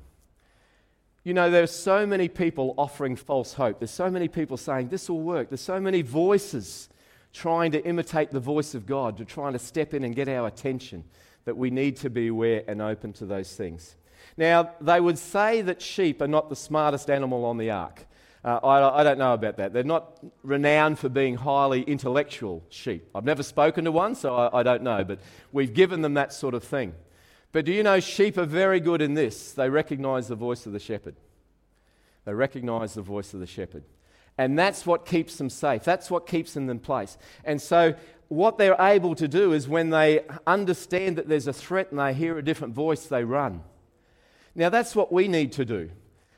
You 1.24 1.34
know, 1.34 1.50
there's 1.50 1.72
so 1.72 2.06
many 2.06 2.28
people 2.28 2.75
offering 2.78 3.16
false 3.16 3.54
hope. 3.54 3.80
There's 3.80 3.92
so 3.92 4.10
many 4.12 4.28
people 4.28 4.58
saying 4.58 4.90
this 4.90 5.10
will 5.10 5.22
work. 5.22 5.50
There's 5.50 5.62
so 5.62 5.80
many 5.80 6.04
voices 6.04 6.90
trying 7.34 7.72
to 7.72 7.84
imitate 7.84 8.32
the 8.32 8.40
voice 8.40 8.75
of 8.75 8.86
God, 8.86 9.18
to 9.18 9.25
trying 9.25 9.54
to 9.54 9.60
step 9.60 9.94
in 9.94 10.04
and 10.04 10.16
get 10.16 10.28
our 10.28 10.48
attention 10.48 11.04
that 11.46 11.56
we 11.56 11.70
need 11.70 11.96
to 11.98 12.10
be 12.10 12.28
aware 12.28 12.64
and 12.68 12.82
open 12.82 13.14
to 13.14 13.25
those 13.25 13.56
things. 13.56 13.96
Now, 14.38 14.72
they 14.82 15.00
would 15.00 15.18
say 15.18 15.62
that 15.62 15.82
sheep 15.82 16.22
are 16.22 16.28
not 16.28 16.50
the 16.50 16.56
smartest 16.56 17.10
animal 17.10 17.46
on 17.46 17.58
the 17.58 17.72
ark. 17.72 18.06
Uh, 18.44 18.60
I, 18.64 19.00
I, 19.00 19.04
don't 19.04 19.18
know 19.18 19.34
about 19.34 19.58
that. 19.58 19.74
They're 19.74 19.84
not 19.84 20.20
renowned 20.44 21.00
for 21.00 21.10
being 21.10 21.36
highly 21.36 21.82
intellectual 21.82 22.64
sheep. 22.70 23.10
I've 23.16 23.24
never 23.24 23.42
spoken 23.42 23.86
to 23.86 23.92
one, 23.92 24.14
so 24.14 24.36
I, 24.36 24.60
I 24.60 24.64
don't 24.64 24.84
know, 24.84 25.04
but 25.04 25.20
we've 25.52 25.74
given 25.74 26.02
them 26.02 26.14
that 26.14 26.32
sort 26.32 26.54
of 26.54 26.64
thing. 26.64 26.94
But 27.52 27.66
do 27.66 27.72
you 27.72 27.82
know 27.82 28.00
sheep 28.00 28.38
are 28.38 28.46
very 28.46 28.80
good 28.80 29.02
in 29.02 29.16
this? 29.16 29.54
They 29.54 29.70
recognize 29.70 30.28
the 30.28 30.36
voice 30.36 30.68
of 30.68 30.74
the 30.74 30.80
shepherd. 30.80 31.16
They 32.25 32.34
recognize 32.34 32.94
the 32.94 33.02
voice 33.02 33.34
of 33.34 33.40
the 33.40 33.48
shepherd. 33.48 33.84
And 34.38 34.60
that's 34.60 34.86
what 34.86 35.06
keeps 35.06 35.38
them 35.38 35.50
safe. 35.50 35.84
That's 35.84 36.12
what 36.12 36.27
keeps 36.27 36.54
them 36.54 36.70
in 36.70 36.80
place. 36.80 37.18
And 37.44 37.62
so, 37.62 37.96
what 38.27 38.58
they're 38.58 38.75
able 38.80 39.15
to 39.15 39.27
do 39.27 39.54
is 39.54 39.68
when 39.68 39.92
they 39.92 40.25
understand 40.48 41.18
that 41.18 41.30
there's 41.30 41.48
a 41.48 41.54
threat 41.54 41.92
and 41.92 42.00
they 42.00 42.13
hear 42.13 42.38
a 42.38 42.44
different 42.44 42.74
voice, 42.74 43.06
they 43.06 43.24
run. 43.24 43.63
Now, 44.56 44.70
that's 44.70 44.96
what 44.96 45.12
we 45.12 45.27
need 45.27 45.51
to 45.54 45.65
do. 45.65 45.92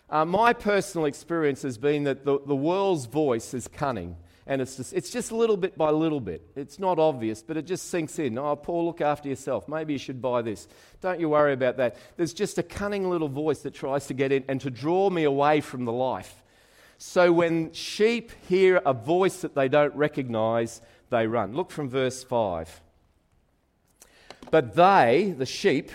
Uh, 0.09 0.25
my 0.25 0.53
personal 0.53 1.05
experience 1.05 1.61
has 1.61 1.77
been 1.77 2.03
that 2.03 2.25
the, 2.25 2.39
the 2.45 2.55
world's 2.55 3.05
voice 3.05 3.53
is 3.53 3.67
cunning. 3.67 4.17
And 4.49 4.61
it's 4.61 4.77
just, 4.77 4.93
it's 4.93 5.09
just 5.09 5.33
little 5.33 5.57
bit 5.57 5.77
by 5.77 5.89
little 5.89 6.21
bit. 6.21 6.41
It's 6.55 6.79
not 6.79 6.99
obvious, 6.99 7.41
but 7.41 7.57
it 7.57 7.65
just 7.65 7.89
sinks 7.89 8.17
in. 8.17 8.37
Oh, 8.37 8.55
Paul, 8.55 8.85
look 8.85 9.01
after 9.01 9.27
yourself. 9.27 9.67
Maybe 9.67 9.91
you 9.91 9.99
should 9.99 10.21
buy 10.21 10.41
this. 10.41 10.69
Don't 11.01 11.19
you 11.19 11.29
worry 11.29 11.51
about 11.51 11.75
that. 11.77 11.97
There's 12.15 12.33
just 12.33 12.57
a 12.57 12.63
cunning 12.63 13.09
little 13.09 13.27
voice 13.27 13.59
that 13.59 13.73
tries 13.73 14.07
to 14.07 14.13
get 14.13 14.31
in 14.31 14.45
and 14.47 14.61
to 14.61 14.71
draw 14.71 15.09
me 15.09 15.25
away 15.25 15.59
from 15.59 15.83
the 15.83 15.91
life. 15.91 16.43
So 16.97 17.31
when 17.31 17.71
sheep 17.73 18.31
hear 18.47 18.77
a 18.77 18.93
voice 18.93 19.41
that 19.41 19.53
they 19.55 19.69
don't 19.69 19.95
recognize, 19.95 20.81
they 21.09 21.27
run. 21.27 21.53
Look 21.53 21.71
from 21.71 21.89
verse 21.89 22.23
5. 22.23 22.81
But 24.49 24.75
they, 24.75 25.35
the 25.37 25.45
sheep, 25.45 25.91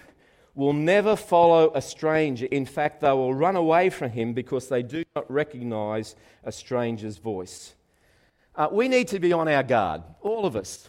will 0.55 0.73
never 0.73 1.17
follow 1.17 1.73
a 1.75 1.81
stranger. 1.81 2.47
In 2.47 2.67
fact, 2.67 3.01
they 3.01 3.11
will 3.11 3.35
run 3.35 3.57
away 3.57 3.91
from 3.91 4.11
him 4.11 4.33
because 4.33 4.69
they 4.69 4.83
do 4.83 5.03
not 5.17 5.31
recognize 5.31 6.15
a 6.45 6.53
stranger's 6.53 7.17
voice. 7.17 7.75
Uh, 8.55 8.69
we 8.71 8.87
need 8.87 9.09
to 9.09 9.19
be 9.19 9.33
on 9.33 9.49
our 9.49 9.63
guard, 9.63 10.03
all 10.21 10.45
of 10.45 10.57
us. 10.57 10.89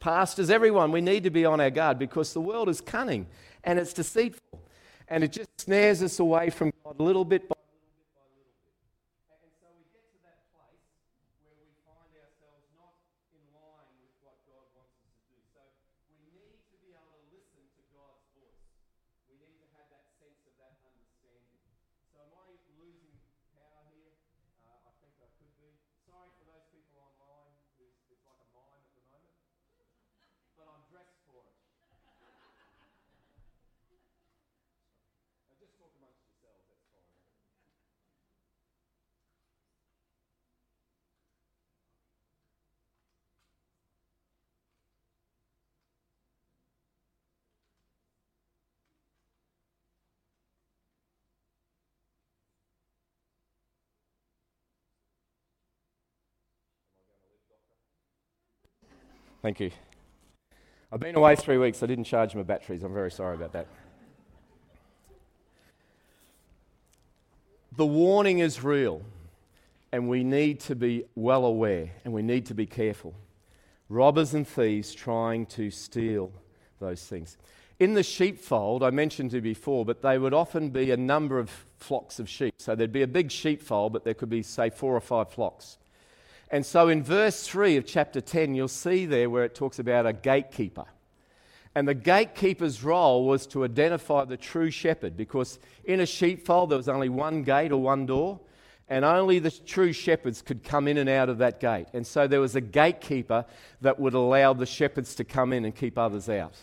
Pastors, 0.00 0.50
everyone, 0.50 0.90
we 0.90 1.00
need 1.00 1.22
to 1.24 1.30
be 1.30 1.44
on 1.44 1.60
our 1.60 1.70
guard 1.70 1.98
because 1.98 2.32
the 2.32 2.40
world 2.40 2.68
is 2.68 2.80
cunning 2.80 3.26
and 3.62 3.78
it's 3.78 3.92
deceitful 3.92 4.60
and 5.08 5.22
it 5.22 5.30
just 5.30 5.48
snares 5.60 6.02
us 6.02 6.18
away 6.18 6.48
from 6.48 6.72
God 6.82 6.96
a 6.98 7.02
little 7.02 7.24
bit 7.24 7.48
by 7.48 7.54
Thank 59.42 59.58
you. 59.58 59.72
I've 60.92 61.00
been 61.00 61.16
away 61.16 61.34
three 61.34 61.58
weeks. 61.58 61.82
I 61.82 61.86
didn't 61.86 62.04
charge 62.04 62.36
my 62.36 62.44
batteries. 62.44 62.84
I'm 62.84 62.94
very 62.94 63.10
sorry 63.10 63.34
about 63.34 63.52
that. 63.54 63.66
The 67.76 67.86
warning 67.86 68.38
is 68.38 68.62
real, 68.62 69.02
and 69.90 70.08
we 70.08 70.22
need 70.22 70.60
to 70.60 70.76
be 70.76 71.06
well 71.16 71.44
aware 71.44 71.90
and 72.04 72.14
we 72.14 72.22
need 72.22 72.46
to 72.46 72.54
be 72.54 72.66
careful. 72.66 73.14
Robbers 73.88 74.32
and 74.32 74.46
thieves 74.46 74.94
trying 74.94 75.46
to 75.46 75.70
steal 75.72 76.30
those 76.78 77.04
things. 77.04 77.36
In 77.80 77.94
the 77.94 78.02
sheepfold, 78.04 78.84
I 78.84 78.90
mentioned 78.90 79.32
to 79.32 79.38
you 79.38 79.42
before, 79.42 79.84
but 79.84 80.02
they 80.02 80.18
would 80.18 80.34
often 80.34 80.70
be 80.70 80.92
a 80.92 80.96
number 80.96 81.40
of 81.40 81.50
flocks 81.78 82.20
of 82.20 82.28
sheep. 82.28 82.54
So 82.58 82.76
there'd 82.76 82.92
be 82.92 83.02
a 83.02 83.08
big 83.08 83.32
sheepfold, 83.32 83.92
but 83.92 84.04
there 84.04 84.14
could 84.14 84.30
be, 84.30 84.42
say, 84.42 84.70
four 84.70 84.94
or 84.94 85.00
five 85.00 85.30
flocks. 85.30 85.78
And 86.52 86.66
so 86.66 86.88
in 86.88 87.02
verse 87.02 87.48
3 87.48 87.78
of 87.78 87.86
chapter 87.86 88.20
10, 88.20 88.54
you'll 88.54 88.68
see 88.68 89.06
there 89.06 89.30
where 89.30 89.44
it 89.44 89.54
talks 89.54 89.78
about 89.78 90.04
a 90.04 90.12
gatekeeper. 90.12 90.84
And 91.74 91.88
the 91.88 91.94
gatekeeper's 91.94 92.84
role 92.84 93.24
was 93.24 93.46
to 93.48 93.64
identify 93.64 94.26
the 94.26 94.36
true 94.36 94.70
shepherd 94.70 95.16
because 95.16 95.58
in 95.84 96.00
a 96.00 96.06
sheepfold 96.06 96.68
there 96.68 96.76
was 96.76 96.90
only 96.90 97.08
one 97.08 97.42
gate 97.42 97.72
or 97.72 97.78
one 97.78 98.04
door, 98.04 98.38
and 98.90 99.06
only 99.06 99.38
the 99.38 99.50
true 99.50 99.94
shepherds 99.94 100.42
could 100.42 100.62
come 100.62 100.86
in 100.86 100.98
and 100.98 101.08
out 101.08 101.30
of 101.30 101.38
that 101.38 101.58
gate. 101.58 101.86
And 101.94 102.06
so 102.06 102.26
there 102.26 102.42
was 102.42 102.54
a 102.54 102.60
gatekeeper 102.60 103.46
that 103.80 103.98
would 103.98 104.12
allow 104.12 104.52
the 104.52 104.66
shepherds 104.66 105.14
to 105.14 105.24
come 105.24 105.54
in 105.54 105.64
and 105.64 105.74
keep 105.74 105.96
others 105.96 106.28
out. 106.28 106.56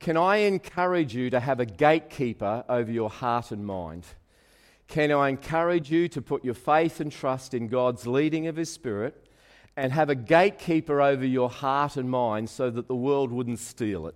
Can 0.00 0.18
I 0.18 0.38
encourage 0.38 1.14
you 1.14 1.30
to 1.30 1.40
have 1.40 1.60
a 1.60 1.64
gatekeeper 1.64 2.64
over 2.68 2.92
your 2.92 3.08
heart 3.08 3.52
and 3.52 3.64
mind? 3.64 4.04
Can 4.92 5.10
I 5.10 5.30
encourage 5.30 5.90
you 5.90 6.06
to 6.08 6.20
put 6.20 6.44
your 6.44 6.52
faith 6.52 7.00
and 7.00 7.10
trust 7.10 7.54
in 7.54 7.68
God's 7.68 8.06
leading 8.06 8.46
of 8.46 8.56
His 8.56 8.70
Spirit 8.70 9.26
and 9.74 9.90
have 9.90 10.10
a 10.10 10.14
gatekeeper 10.14 11.00
over 11.00 11.24
your 11.24 11.48
heart 11.48 11.96
and 11.96 12.10
mind 12.10 12.50
so 12.50 12.68
that 12.68 12.88
the 12.88 12.94
world 12.94 13.32
wouldn't 13.32 13.58
steal 13.58 14.06
it, 14.06 14.14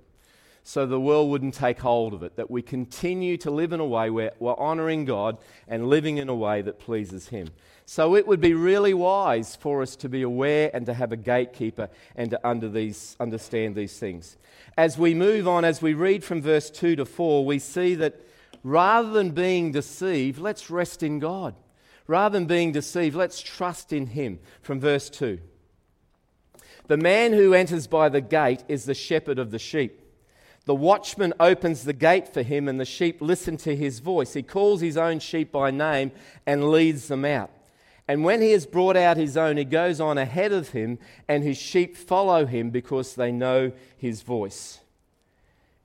so 0.65 0.85
the 0.85 1.01
world 1.01 1.31
wouldn't 1.31 1.55
take 1.55 1.79
hold 1.79 2.13
of 2.13 2.23
it, 2.23 2.37
that 2.37 2.51
we 2.51 2.61
continue 2.61 3.39
to 3.39 3.51
live 3.51 3.73
in 3.73 3.81
a 3.81 3.87
way 3.87 4.11
where 4.11 4.33
we're 4.39 4.55
honoring 4.59 5.07
God 5.07 5.39
and 5.67 5.89
living 5.89 6.19
in 6.19 6.29
a 6.29 6.35
way 6.35 6.61
that 6.61 6.79
pleases 6.79 7.29
Him. 7.29 7.49
So 7.87 8.15
it 8.15 8.27
would 8.27 8.43
be 8.43 8.53
really 8.53 8.93
wise 8.93 9.57
for 9.57 9.81
us 9.81 9.97
to 9.97 10.11
be 10.11 10.21
aware 10.21 10.71
and 10.75 10.85
to 10.85 10.93
have 10.93 11.11
a 11.11 11.17
gatekeeper 11.17 11.89
and 12.17 12.33
to 12.33 12.47
under 12.47 12.69
these, 12.69 13.17
understand 13.19 13.77
these 13.77 13.99
things. 13.99 14.37
As 14.77 14.99
we 14.99 15.15
move 15.15 15.49
on, 15.49 15.65
as 15.65 15.81
we 15.81 15.95
read 15.95 16.23
from 16.23 16.43
verse 16.43 16.69
2 16.69 16.97
to 16.97 17.07
4, 17.07 17.47
we 17.47 17.59
see 17.59 17.95
that 17.95 18.21
Rather 18.63 19.11
than 19.11 19.31
being 19.31 19.73
deceived, 19.73 20.39
let's 20.39 20.71
rest 20.71 21.03
in 21.03 21.19
God. 21.19 21.55
Rather 22.07 22.39
than 22.39 22.47
being 22.47 22.73
deceived, 22.73 23.17
let's 23.17 23.43
trust 23.43 23.93
in 23.93 24.07
Him. 24.07 24.39
From 24.63 24.81
verse 24.81 25.11
2 25.11 25.39
The 26.87 26.97
man 26.97 27.33
who 27.33 27.55
enters 27.55 27.87
by 27.87 28.09
the 28.09 28.21
gate 28.21 28.65
is 28.69 28.85
the 28.85 28.95
shepherd 28.95 29.39
of 29.39 29.51
the 29.51 29.59
sheep. 29.59 30.03
The 30.67 30.75
watchman 30.75 31.33
opens 31.39 31.85
the 31.85 31.93
gate 31.93 32.33
for 32.35 32.43
him, 32.43 32.67
and 32.67 32.81
the 32.81 32.85
sheep 32.85 33.19
listen 33.21 33.57
to 33.59 33.77
his 33.77 34.01
voice. 34.01 34.33
He 34.33 34.43
calls 34.43 34.81
his 34.81 34.97
own 34.97 35.21
sheep 35.21 35.53
by 35.53 35.71
name 35.71 36.11
and 36.45 36.73
leads 36.73 37.07
them 37.07 37.25
out. 37.25 37.53
And 38.09 38.25
when 38.25 38.43
he 38.43 38.51
has 38.51 38.67
brought 38.67 38.97
out 38.97 39.17
his 39.17 39.37
own, 39.37 39.59
he 39.59 39.65
goes 39.65 40.01
on 40.01 40.19
ahead 40.19 40.51
of 40.51 40.71
him, 40.71 40.99
and 41.29 41.45
his 41.45 41.57
sheep 41.57 41.97
follow 41.97 42.47
him 42.47 42.71
because 42.71 43.15
they 43.15 43.31
know 43.31 43.71
his 43.97 44.23
voice 44.23 44.81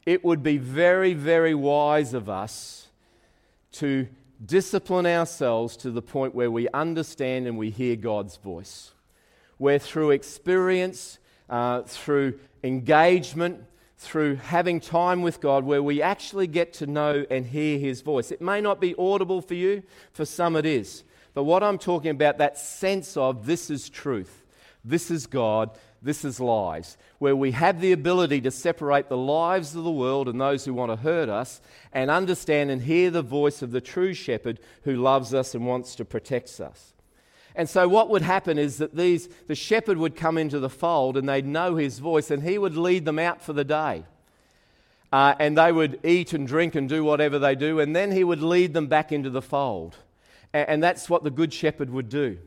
it 0.06 0.24
would 0.24 0.42
be 0.44 0.58
very, 0.58 1.14
very 1.14 1.54
wise 1.54 2.14
of 2.14 2.30
us 2.30 2.88
to 3.74 4.08
discipline 4.44 5.06
ourselves 5.06 5.78
to 5.78 5.92
the 5.92 6.02
point 6.02 6.34
where 6.34 6.50
we 6.50 6.68
understand 6.70 7.48
and 7.48 7.58
we 7.58 7.70
hear 7.70 7.96
God's 7.96 8.38
voice. 8.38 8.92
Where 9.58 9.80
through 9.80 10.12
experience, 10.12 11.20
uh, 11.50 11.84
through 11.84 12.40
engagement, 12.64 13.64
through 13.98 14.38
having 14.38 14.80
time 14.80 15.22
with 15.22 15.40
God, 15.40 15.64
where 15.64 15.84
we 15.84 16.02
actually 16.02 16.48
get 16.48 16.74
to 16.74 16.88
know 16.88 17.24
and 17.30 17.46
hear 17.46 17.78
His 17.78 18.02
voice. 18.02 18.32
It 18.32 18.42
may 18.42 18.60
not 18.60 18.82
be 18.82 18.96
audible 18.98 19.42
for 19.42 19.54
you, 19.54 19.84
for 20.12 20.26
some 20.26 20.56
it 20.56 20.66
is. 20.66 21.04
But 21.36 21.44
what 21.44 21.62
I'm 21.62 21.78
talking 21.78 22.10
about, 22.10 22.40
that 22.40 22.58
sense 22.58 23.16
of 23.16 23.46
this 23.46 23.70
is 23.70 23.90
truth, 23.90 24.44
this 24.84 25.12
is 25.12 25.28
God, 25.28 25.70
this 26.02 26.26
is 26.26 26.40
lies, 26.40 26.98
where 27.20 27.36
we 27.36 27.52
have 27.52 27.80
the 27.80 27.92
ability 27.92 28.42
to 28.42 28.52
separate 28.52 29.08
the 29.08 29.18
lives 29.18 29.76
of 29.76 29.84
the 29.84 29.92
world 29.92 30.28
and 30.28 30.42
those 30.42 30.66
who 30.66 30.74
want 30.74 30.92
to 30.92 30.96
hurt 30.96 31.30
us 31.30 31.62
and 31.94 32.10
understand 32.10 32.72
and 32.72 32.82
hear 32.82 33.12
the 33.12 33.22
voice 33.22 33.62
of 33.62 33.72
the 33.72 33.82
true 33.82 34.14
shepherd 34.14 34.60
who 34.84 34.96
loves 34.96 35.34
us 35.34 35.54
and 35.54 35.68
wants 35.68 35.96
to 35.96 36.06
protect 36.06 36.60
us. 36.60 36.94
And 37.56 37.70
so, 37.70 37.88
what 37.88 38.10
would 38.10 38.24
happen 38.24 38.58
is 38.58 38.78
that 38.78 38.96
these, 38.96 39.28
the 39.48 39.56
shepherd 39.56 39.98
would 39.98 40.16
come 40.16 40.38
into 40.38 40.60
the 40.60 40.70
fold 40.70 41.18
and 41.18 41.30
they'd 41.30 41.46
know 41.46 41.76
his 41.76 42.00
voice 42.00 42.32
and 42.32 42.42
he 42.42 42.58
would 42.58 42.78
lead 42.78 43.06
them 43.06 43.20
out 43.20 43.42
for 43.42 43.54
the 43.54 43.66
day. 43.66 44.06
Uh, 45.12 45.36
and 45.40 45.58
they 45.58 45.72
would 45.72 46.00
eat 46.06 46.34
and 46.34 46.48
drink 46.48 46.74
and 46.74 46.88
do 46.88 47.04
whatever 47.04 47.38
they 47.38 47.54
do, 47.54 47.80
and 47.82 47.94
then 47.94 48.12
he 48.12 48.24
would 48.24 48.42
lead 48.42 48.74
them 48.74 48.88
back 48.88 49.12
into 49.12 49.30
the 49.30 49.42
fold. 49.42 49.98
and, 50.54 50.70
and 50.70 50.84
that's 50.84 51.10
what 51.10 51.24
the 51.24 51.30
good 51.30 51.54
shepherd 51.54 51.90
would 51.90 52.10
do. 52.10 52.40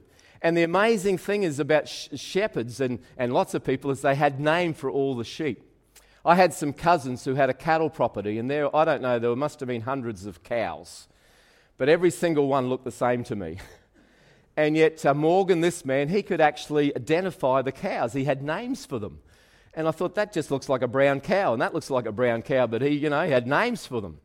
And 0.45 0.55
the 0.55 0.63
amazing 0.63 1.17
thing 1.17 1.43
is 1.43 1.59
about 1.59 1.89
sh- 1.89 2.09
shepherds 2.17 2.79
and, 2.79 2.99
and 3.17 3.33
lots 3.33 3.55
of 3.55 3.65
people 3.65 3.91
is 3.91 4.03
they 4.03 4.15
had 4.15 4.39
name 4.39 4.75
for 4.75 4.91
all 4.91 5.17
the 5.17 5.25
sheep. 5.25 5.63
I 6.23 6.35
had 6.35 6.53
some 6.53 6.75
cousins 6.75 7.25
who 7.25 7.35
had 7.35 7.49
a 7.49 7.55
cattle 7.55 7.89
property, 7.89 8.39
and 8.39 8.51
there, 8.51 8.75
I 8.77 8.85
don't 8.85 9.01
know, 9.01 9.19
there 9.19 9.35
must 9.35 9.59
have 9.61 9.69
been 9.69 9.81
hundreds 9.81 10.27
of 10.27 10.43
cows. 10.43 11.09
But 11.79 11.89
every 11.89 12.11
single 12.11 12.47
one 12.47 12.69
looked 12.69 12.85
the 12.85 12.93
same 12.93 13.25
to 13.25 13.35
me. 13.35 13.59
And 14.57 14.77
yet, 14.77 15.05
uh, 15.05 15.15
Morgan, 15.15 15.63
this 15.63 15.85
man, 15.85 16.09
he 16.09 16.23
could 16.23 16.41
actually 16.41 16.95
identify 16.95 17.61
the 17.61 17.73
cows. 17.73 18.13
He 18.13 18.23
had 18.23 18.41
names 18.41 18.87
for 18.87 19.01
them. 19.01 19.19
And 19.75 19.89
I 19.89 19.91
thought, 19.91 20.15
that 20.15 20.33
just 20.33 20.53
looks 20.53 20.69
like 20.69 20.83
a 20.83 20.87
brown 20.87 21.21
cow, 21.21 21.55
and 21.55 21.61
that 21.61 21.75
looks 21.75 21.91
like 21.91 22.07
a 22.07 22.13
brown 22.13 22.41
cow, 22.43 22.69
but 22.69 22.81
he, 22.81 22.91
you 22.91 23.11
know, 23.11 23.25
he 23.25 23.33
had 23.33 23.49
names 23.49 23.85
for 23.85 24.01
them. 24.01 24.21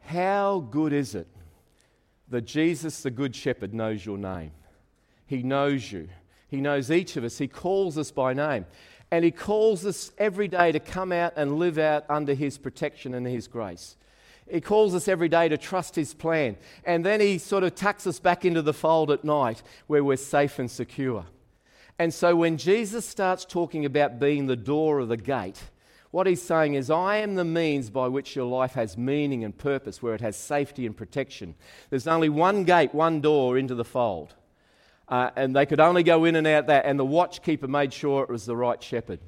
How 0.00 0.66
good 0.68 0.92
is 0.92 1.14
it 1.14 1.28
that 2.26 2.40
Jesus, 2.40 3.02
the 3.02 3.12
Good 3.12 3.36
Shepherd, 3.36 3.72
knows 3.72 4.04
your 4.04 4.18
name. 4.18 4.50
He 5.28 5.42
knows 5.42 5.92
you. 5.92 6.08
He 6.48 6.60
knows 6.60 6.90
each 6.90 7.16
of 7.16 7.22
us. 7.22 7.38
He 7.38 7.46
calls 7.46 7.96
us 7.96 8.10
by 8.10 8.32
name. 8.32 8.66
And 9.10 9.24
He 9.24 9.30
calls 9.30 9.86
us 9.86 10.10
every 10.18 10.48
day 10.48 10.72
to 10.72 10.80
come 10.80 11.12
out 11.12 11.34
and 11.36 11.58
live 11.58 11.78
out 11.78 12.04
under 12.08 12.34
His 12.34 12.58
protection 12.58 13.14
and 13.14 13.26
His 13.26 13.46
grace. 13.46 13.96
He 14.50 14.62
calls 14.62 14.94
us 14.94 15.06
every 15.06 15.28
day 15.28 15.48
to 15.50 15.58
trust 15.58 15.94
His 15.94 16.14
plan. 16.14 16.56
And 16.84 17.04
then 17.04 17.20
He 17.20 17.36
sort 17.36 17.62
of 17.62 17.74
tucks 17.74 18.06
us 18.06 18.18
back 18.18 18.46
into 18.46 18.62
the 18.62 18.72
fold 18.72 19.10
at 19.10 19.22
night 19.22 19.62
where 19.86 20.02
we're 20.02 20.16
safe 20.16 20.58
and 20.58 20.70
secure. 20.70 21.26
And 21.98 22.12
so 22.14 22.34
when 22.34 22.56
Jesus 22.56 23.06
starts 23.06 23.44
talking 23.44 23.84
about 23.84 24.18
being 24.18 24.46
the 24.46 24.56
door 24.56 24.98
of 24.98 25.08
the 25.08 25.16
gate, 25.16 25.60
what 26.10 26.26
he's 26.26 26.40
saying 26.40 26.72
is, 26.74 26.90
I 26.90 27.16
am 27.16 27.34
the 27.34 27.44
means 27.44 27.90
by 27.90 28.08
which 28.08 28.34
your 28.34 28.46
life 28.46 28.72
has 28.72 28.96
meaning 28.96 29.44
and 29.44 29.56
purpose, 29.56 30.02
where 30.02 30.14
it 30.14 30.22
has 30.22 30.36
safety 30.36 30.86
and 30.86 30.96
protection. 30.96 31.54
There's 31.90 32.06
only 32.06 32.30
one 32.30 32.64
gate, 32.64 32.94
one 32.94 33.20
door 33.20 33.58
into 33.58 33.74
the 33.74 33.84
fold. 33.84 34.34
Uh, 35.08 35.30
and 35.36 35.56
they 35.56 35.64
could 35.64 35.80
only 35.80 36.02
go 36.02 36.24
in 36.24 36.36
and 36.36 36.46
out 36.46 36.66
that, 36.66 36.84
and 36.84 36.98
the 36.98 37.06
watchkeeper 37.06 37.68
made 37.68 37.92
sure 37.92 38.22
it 38.22 38.28
was 38.28 38.44
the 38.44 38.56
right 38.56 38.82
shepherd. 38.82 39.20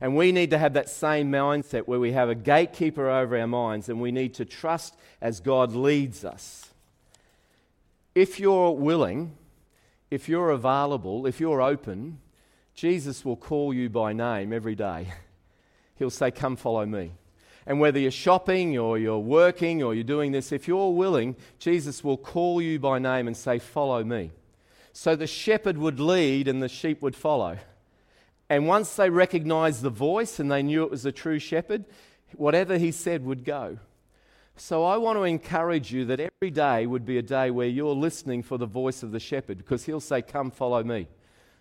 And 0.00 0.14
we 0.14 0.30
need 0.30 0.50
to 0.50 0.58
have 0.58 0.74
that 0.74 0.88
same 0.88 1.32
mindset 1.32 1.86
where 1.86 1.98
we 1.98 2.12
have 2.12 2.28
a 2.28 2.34
gatekeeper 2.34 3.08
over 3.08 3.38
our 3.38 3.46
minds 3.46 3.88
and 3.88 4.00
we 4.00 4.12
need 4.12 4.34
to 4.34 4.44
trust 4.44 4.94
as 5.20 5.40
God 5.40 5.72
leads 5.72 6.24
us. 6.24 6.70
If 8.14 8.38
you're 8.38 8.72
willing, 8.72 9.36
if 10.10 10.28
you're 10.28 10.50
available, 10.50 11.26
if 11.26 11.40
you're 11.40 11.62
open, 11.62 12.18
Jesus 12.74 13.24
will 13.24 13.36
call 13.36 13.72
you 13.72 13.88
by 13.88 14.12
name 14.12 14.52
every 14.52 14.74
day. 14.74 15.08
He'll 15.96 16.10
say, 16.10 16.30
Come 16.30 16.56
follow 16.56 16.84
me. 16.84 17.12
And 17.66 17.80
whether 17.80 17.98
you're 17.98 18.10
shopping 18.10 18.78
or 18.78 18.98
you're 18.98 19.18
working 19.18 19.82
or 19.82 19.94
you're 19.94 20.04
doing 20.04 20.30
this, 20.30 20.52
if 20.52 20.68
you're 20.68 20.92
willing, 20.92 21.36
Jesus 21.58 22.04
will 22.04 22.18
call 22.18 22.60
you 22.60 22.78
by 22.78 22.98
name 22.98 23.26
and 23.26 23.36
say, 23.36 23.58
Follow 23.58 24.04
me. 24.04 24.30
So 24.96 25.14
the 25.14 25.26
shepherd 25.26 25.76
would 25.76 26.00
lead 26.00 26.48
and 26.48 26.62
the 26.62 26.70
sheep 26.70 27.02
would 27.02 27.14
follow. 27.14 27.58
And 28.48 28.66
once 28.66 28.96
they 28.96 29.10
recognized 29.10 29.82
the 29.82 29.90
voice 29.90 30.40
and 30.40 30.50
they 30.50 30.62
knew 30.62 30.84
it 30.84 30.90
was 30.90 31.04
a 31.04 31.12
true 31.12 31.38
shepherd, 31.38 31.84
whatever 32.34 32.78
he 32.78 32.92
said 32.92 33.22
would 33.26 33.44
go. 33.44 33.78
So 34.56 34.84
I 34.84 34.96
want 34.96 35.18
to 35.18 35.24
encourage 35.24 35.92
you 35.92 36.06
that 36.06 36.18
every 36.18 36.50
day 36.50 36.86
would 36.86 37.04
be 37.04 37.18
a 37.18 37.22
day 37.22 37.50
where 37.50 37.68
you're 37.68 37.94
listening 37.94 38.42
for 38.42 38.56
the 38.56 38.64
voice 38.64 39.02
of 39.02 39.12
the 39.12 39.20
shepherd 39.20 39.58
because 39.58 39.84
he'll 39.84 40.00
say, 40.00 40.22
Come, 40.22 40.50
follow 40.50 40.82
me. 40.82 41.08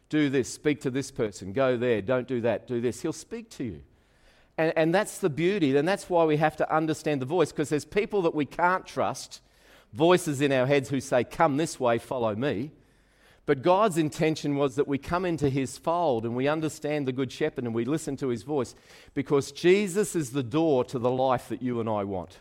Do 0.08 0.30
this, 0.30 0.48
speak 0.48 0.80
to 0.84 0.90
this 0.90 1.12
person, 1.12 1.52
go 1.52 1.76
there, 1.76 2.02
don't 2.02 2.30
do 2.30 2.40
that, 2.40 2.70
do 2.70 2.80
this. 2.80 3.02
He'll 3.02 3.12
speak 3.12 3.50
to 3.50 3.66
you. 3.66 3.82
And, 4.58 4.72
and 4.78 4.96
that's 4.96 5.18
the 5.18 5.30
beauty, 5.30 5.76
and 5.76 5.86
that's 5.86 6.10
why 6.10 6.24
we 6.24 6.38
have 6.38 6.56
to 6.56 6.74
understand 6.74 7.22
the 7.22 7.26
voice 7.26 7.52
because 7.52 7.68
there's 7.68 7.84
people 7.84 8.22
that 8.22 8.34
we 8.34 8.46
can't 8.46 8.88
trust, 8.88 9.42
voices 9.92 10.40
in 10.40 10.54
our 10.54 10.68
heads 10.68 10.88
who 10.88 11.02
say, 11.02 11.26
Come 11.26 11.58
this 11.58 11.82
way, 11.82 11.98
follow 11.98 12.34
me. 12.34 12.72
But 13.46 13.62
God's 13.62 13.98
intention 13.98 14.56
was 14.56 14.76
that 14.76 14.88
we 14.88 14.98
come 14.98 15.24
into 15.24 15.50
his 15.50 15.78
fold 15.78 16.26
and 16.26 16.36
we 16.36 16.48
understand 16.48 17.08
the 17.08 17.12
Good 17.12 17.32
Shepherd 17.32 17.64
and 17.64 17.76
we 17.76 17.86
listen 17.86 18.18
to 18.18 18.30
his 18.30 18.44
voice 18.44 18.74
because 19.14 19.52
Jesus 19.52 20.16
is 20.16 20.32
the 20.32 20.44
door 20.44 20.84
to 20.86 20.98
the 20.98 21.12
life 21.12 21.50
that 21.50 21.62
you 21.62 21.80
and 21.80 21.88
I 21.88 22.04
want. 22.06 22.40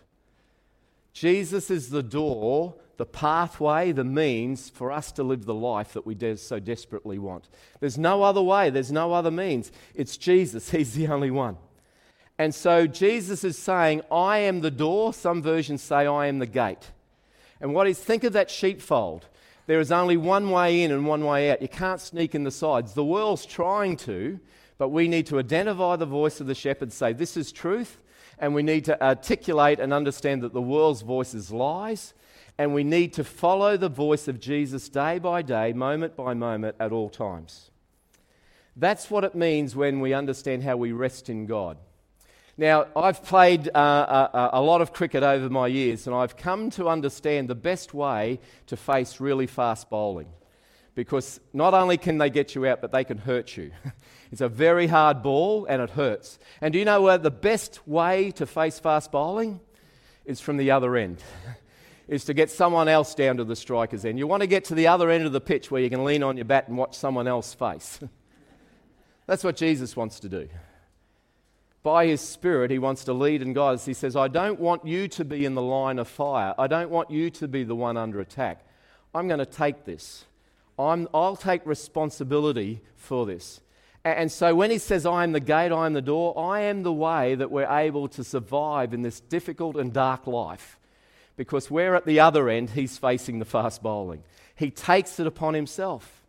Jesus 1.12 1.70
is 1.70 1.90
the 1.90 2.02
door, 2.02 2.74
the 2.96 3.06
pathway, 3.06 3.92
the 3.92 4.02
means 4.02 4.70
for 4.70 4.90
us 4.90 5.12
to 5.12 5.22
live 5.22 5.44
the 5.44 5.54
life 5.54 5.92
that 5.92 6.06
we 6.06 6.16
so 6.36 6.58
desperately 6.58 7.18
want. 7.18 7.48
There's 7.80 7.98
no 7.98 8.22
other 8.22 8.42
way, 8.42 8.70
there's 8.70 8.90
no 8.90 9.12
other 9.12 9.30
means. 9.30 9.70
It's 9.94 10.16
Jesus, 10.16 10.70
he's 10.70 10.94
the 10.94 11.08
only 11.08 11.30
one. 11.30 11.58
And 12.38 12.54
so 12.54 12.86
Jesus 12.86 13.44
is 13.44 13.56
saying, 13.58 14.02
I 14.10 14.38
am 14.38 14.60
the 14.60 14.70
door. 14.70 15.14
Some 15.14 15.40
versions 15.40 15.82
say, 15.82 16.06
I 16.06 16.26
am 16.26 16.40
the 16.40 16.46
gate. 16.46 16.90
And 17.60 17.74
what 17.74 17.86
is, 17.86 17.98
think 17.98 18.24
of 18.24 18.32
that 18.32 18.50
sheepfold. 18.50 19.28
There 19.66 19.80
is 19.80 19.90
only 19.90 20.16
one 20.16 20.50
way 20.50 20.82
in 20.82 20.90
and 20.90 21.06
one 21.06 21.24
way 21.24 21.50
out. 21.50 21.62
You 21.62 21.68
can't 21.68 22.00
sneak 22.00 22.34
in 22.34 22.44
the 22.44 22.50
sides. 22.50 22.92
The 22.92 23.04
world's 23.04 23.46
trying 23.46 23.96
to, 23.98 24.38
but 24.76 24.90
we 24.90 25.08
need 25.08 25.26
to 25.26 25.38
identify 25.38 25.96
the 25.96 26.06
voice 26.06 26.40
of 26.40 26.46
the 26.46 26.54
shepherd, 26.54 26.92
say, 26.92 27.12
This 27.12 27.36
is 27.36 27.50
truth, 27.50 27.98
and 28.38 28.54
we 28.54 28.62
need 28.62 28.84
to 28.86 29.02
articulate 29.02 29.80
and 29.80 29.92
understand 29.92 30.42
that 30.42 30.52
the 30.52 30.60
world's 30.60 31.02
voice 31.02 31.34
is 31.34 31.50
lies, 31.50 32.12
and 32.58 32.74
we 32.74 32.84
need 32.84 33.12
to 33.14 33.24
follow 33.24 33.76
the 33.76 33.88
voice 33.88 34.28
of 34.28 34.38
Jesus 34.38 34.88
day 34.88 35.18
by 35.18 35.42
day, 35.42 35.72
moment 35.72 36.14
by 36.14 36.34
moment, 36.34 36.76
at 36.78 36.92
all 36.92 37.08
times. 37.08 37.70
That's 38.76 39.10
what 39.10 39.24
it 39.24 39.34
means 39.34 39.76
when 39.76 40.00
we 40.00 40.12
understand 40.12 40.62
how 40.62 40.76
we 40.76 40.92
rest 40.92 41.30
in 41.30 41.46
God. 41.46 41.78
Now, 42.56 42.86
I've 42.94 43.24
played 43.24 43.68
uh, 43.74 44.28
a, 44.32 44.50
a, 44.54 44.62
lot 44.62 44.80
of 44.80 44.92
cricket 44.92 45.24
over 45.24 45.50
my 45.50 45.66
years, 45.66 46.06
and 46.06 46.14
I've 46.14 46.36
come 46.36 46.70
to 46.70 46.88
understand 46.88 47.48
the 47.48 47.56
best 47.56 47.92
way 47.92 48.38
to 48.66 48.76
face 48.76 49.18
really 49.18 49.48
fast 49.48 49.90
bowling. 49.90 50.28
Because 50.94 51.40
not 51.52 51.74
only 51.74 51.96
can 51.96 52.18
they 52.18 52.30
get 52.30 52.54
you 52.54 52.64
out, 52.66 52.80
but 52.80 52.92
they 52.92 53.02
can 53.02 53.18
hurt 53.18 53.56
you. 53.56 53.72
it's 54.30 54.40
a 54.40 54.48
very 54.48 54.86
hard 54.86 55.20
ball, 55.20 55.66
and 55.68 55.82
it 55.82 55.90
hurts. 55.90 56.38
And 56.60 56.72
do 56.72 56.78
you 56.78 56.84
know 56.84 57.00
what 57.02 57.24
the 57.24 57.30
best 57.32 57.86
way 57.88 58.30
to 58.32 58.46
face 58.46 58.78
fast 58.78 59.10
bowling 59.10 59.58
is 60.24 60.40
from 60.40 60.56
the 60.56 60.70
other 60.70 60.94
end? 60.94 61.20
is 62.06 62.24
to 62.26 62.34
get 62.34 62.50
someone 62.50 62.86
else 62.86 63.16
down 63.16 63.38
to 63.38 63.44
the 63.44 63.56
striker's 63.56 64.04
end. 64.04 64.18
You 64.18 64.28
want 64.28 64.42
to 64.42 64.46
get 64.46 64.66
to 64.66 64.74
the 64.76 64.86
other 64.86 65.10
end 65.10 65.24
of 65.26 65.32
the 65.32 65.40
pitch 65.40 65.70
where 65.72 65.82
you 65.82 65.90
can 65.90 66.04
lean 66.04 66.22
on 66.22 66.36
your 66.36 66.44
bat 66.44 66.68
and 66.68 66.76
watch 66.76 66.96
someone 66.96 67.26
else 67.26 67.52
face. 67.52 67.98
That's 69.26 69.42
what 69.42 69.56
Jesus 69.56 69.96
wants 69.96 70.20
to 70.20 70.28
do 70.28 70.48
by 71.84 72.06
his 72.06 72.22
Spirit, 72.22 72.70
he 72.70 72.78
wants 72.78 73.04
to 73.04 73.12
lead 73.12 73.42
and 73.42 73.54
guide 73.54 73.74
us. 73.74 73.84
He 73.84 73.92
says, 73.92 74.16
I 74.16 74.26
don't 74.26 74.58
want 74.58 74.86
you 74.86 75.06
to 75.08 75.24
be 75.24 75.44
in 75.44 75.54
the 75.54 75.62
line 75.62 75.98
of 75.98 76.08
fire. 76.08 76.54
I 76.58 76.66
don't 76.66 76.90
want 76.90 77.10
you 77.10 77.28
to 77.30 77.46
be 77.46 77.62
the 77.62 77.76
one 77.76 77.98
under 77.98 78.20
attack. 78.20 78.66
I'm 79.14 79.28
going 79.28 79.38
to 79.38 79.46
take 79.46 79.84
this. 79.84 80.24
i 80.78 80.94
will 80.94 81.36
take 81.36 81.64
responsibility 81.66 82.80
for 82.96 83.26
this. 83.26 83.60
And 84.02 84.32
so 84.32 84.54
when 84.54 84.70
he 84.70 84.78
says, 84.78 85.04
I 85.04 85.24
am 85.24 85.32
the 85.32 85.40
gate, 85.40 85.72
I 85.72 85.84
am 85.84 85.92
the 85.92 86.02
door, 86.02 86.38
I 86.38 86.62
am 86.62 86.84
the 86.84 86.92
way 86.92 87.34
that 87.34 87.50
we're 87.50 87.70
able 87.70 88.08
to 88.08 88.24
survive 88.24 88.94
in 88.94 89.02
this 89.02 89.20
difficult 89.20 89.76
and 89.76 89.92
dark 89.92 90.26
life. 90.26 90.78
Because 91.36 91.70
we're 91.70 91.94
at 91.94 92.06
the 92.06 92.20
other 92.20 92.48
end, 92.48 92.70
he's 92.70 92.96
facing 92.96 93.40
the 93.40 93.44
fast 93.44 93.82
bowling. 93.82 94.22
He 94.56 94.70
takes 94.70 95.20
it 95.20 95.26
upon 95.26 95.52
himself. 95.52 96.23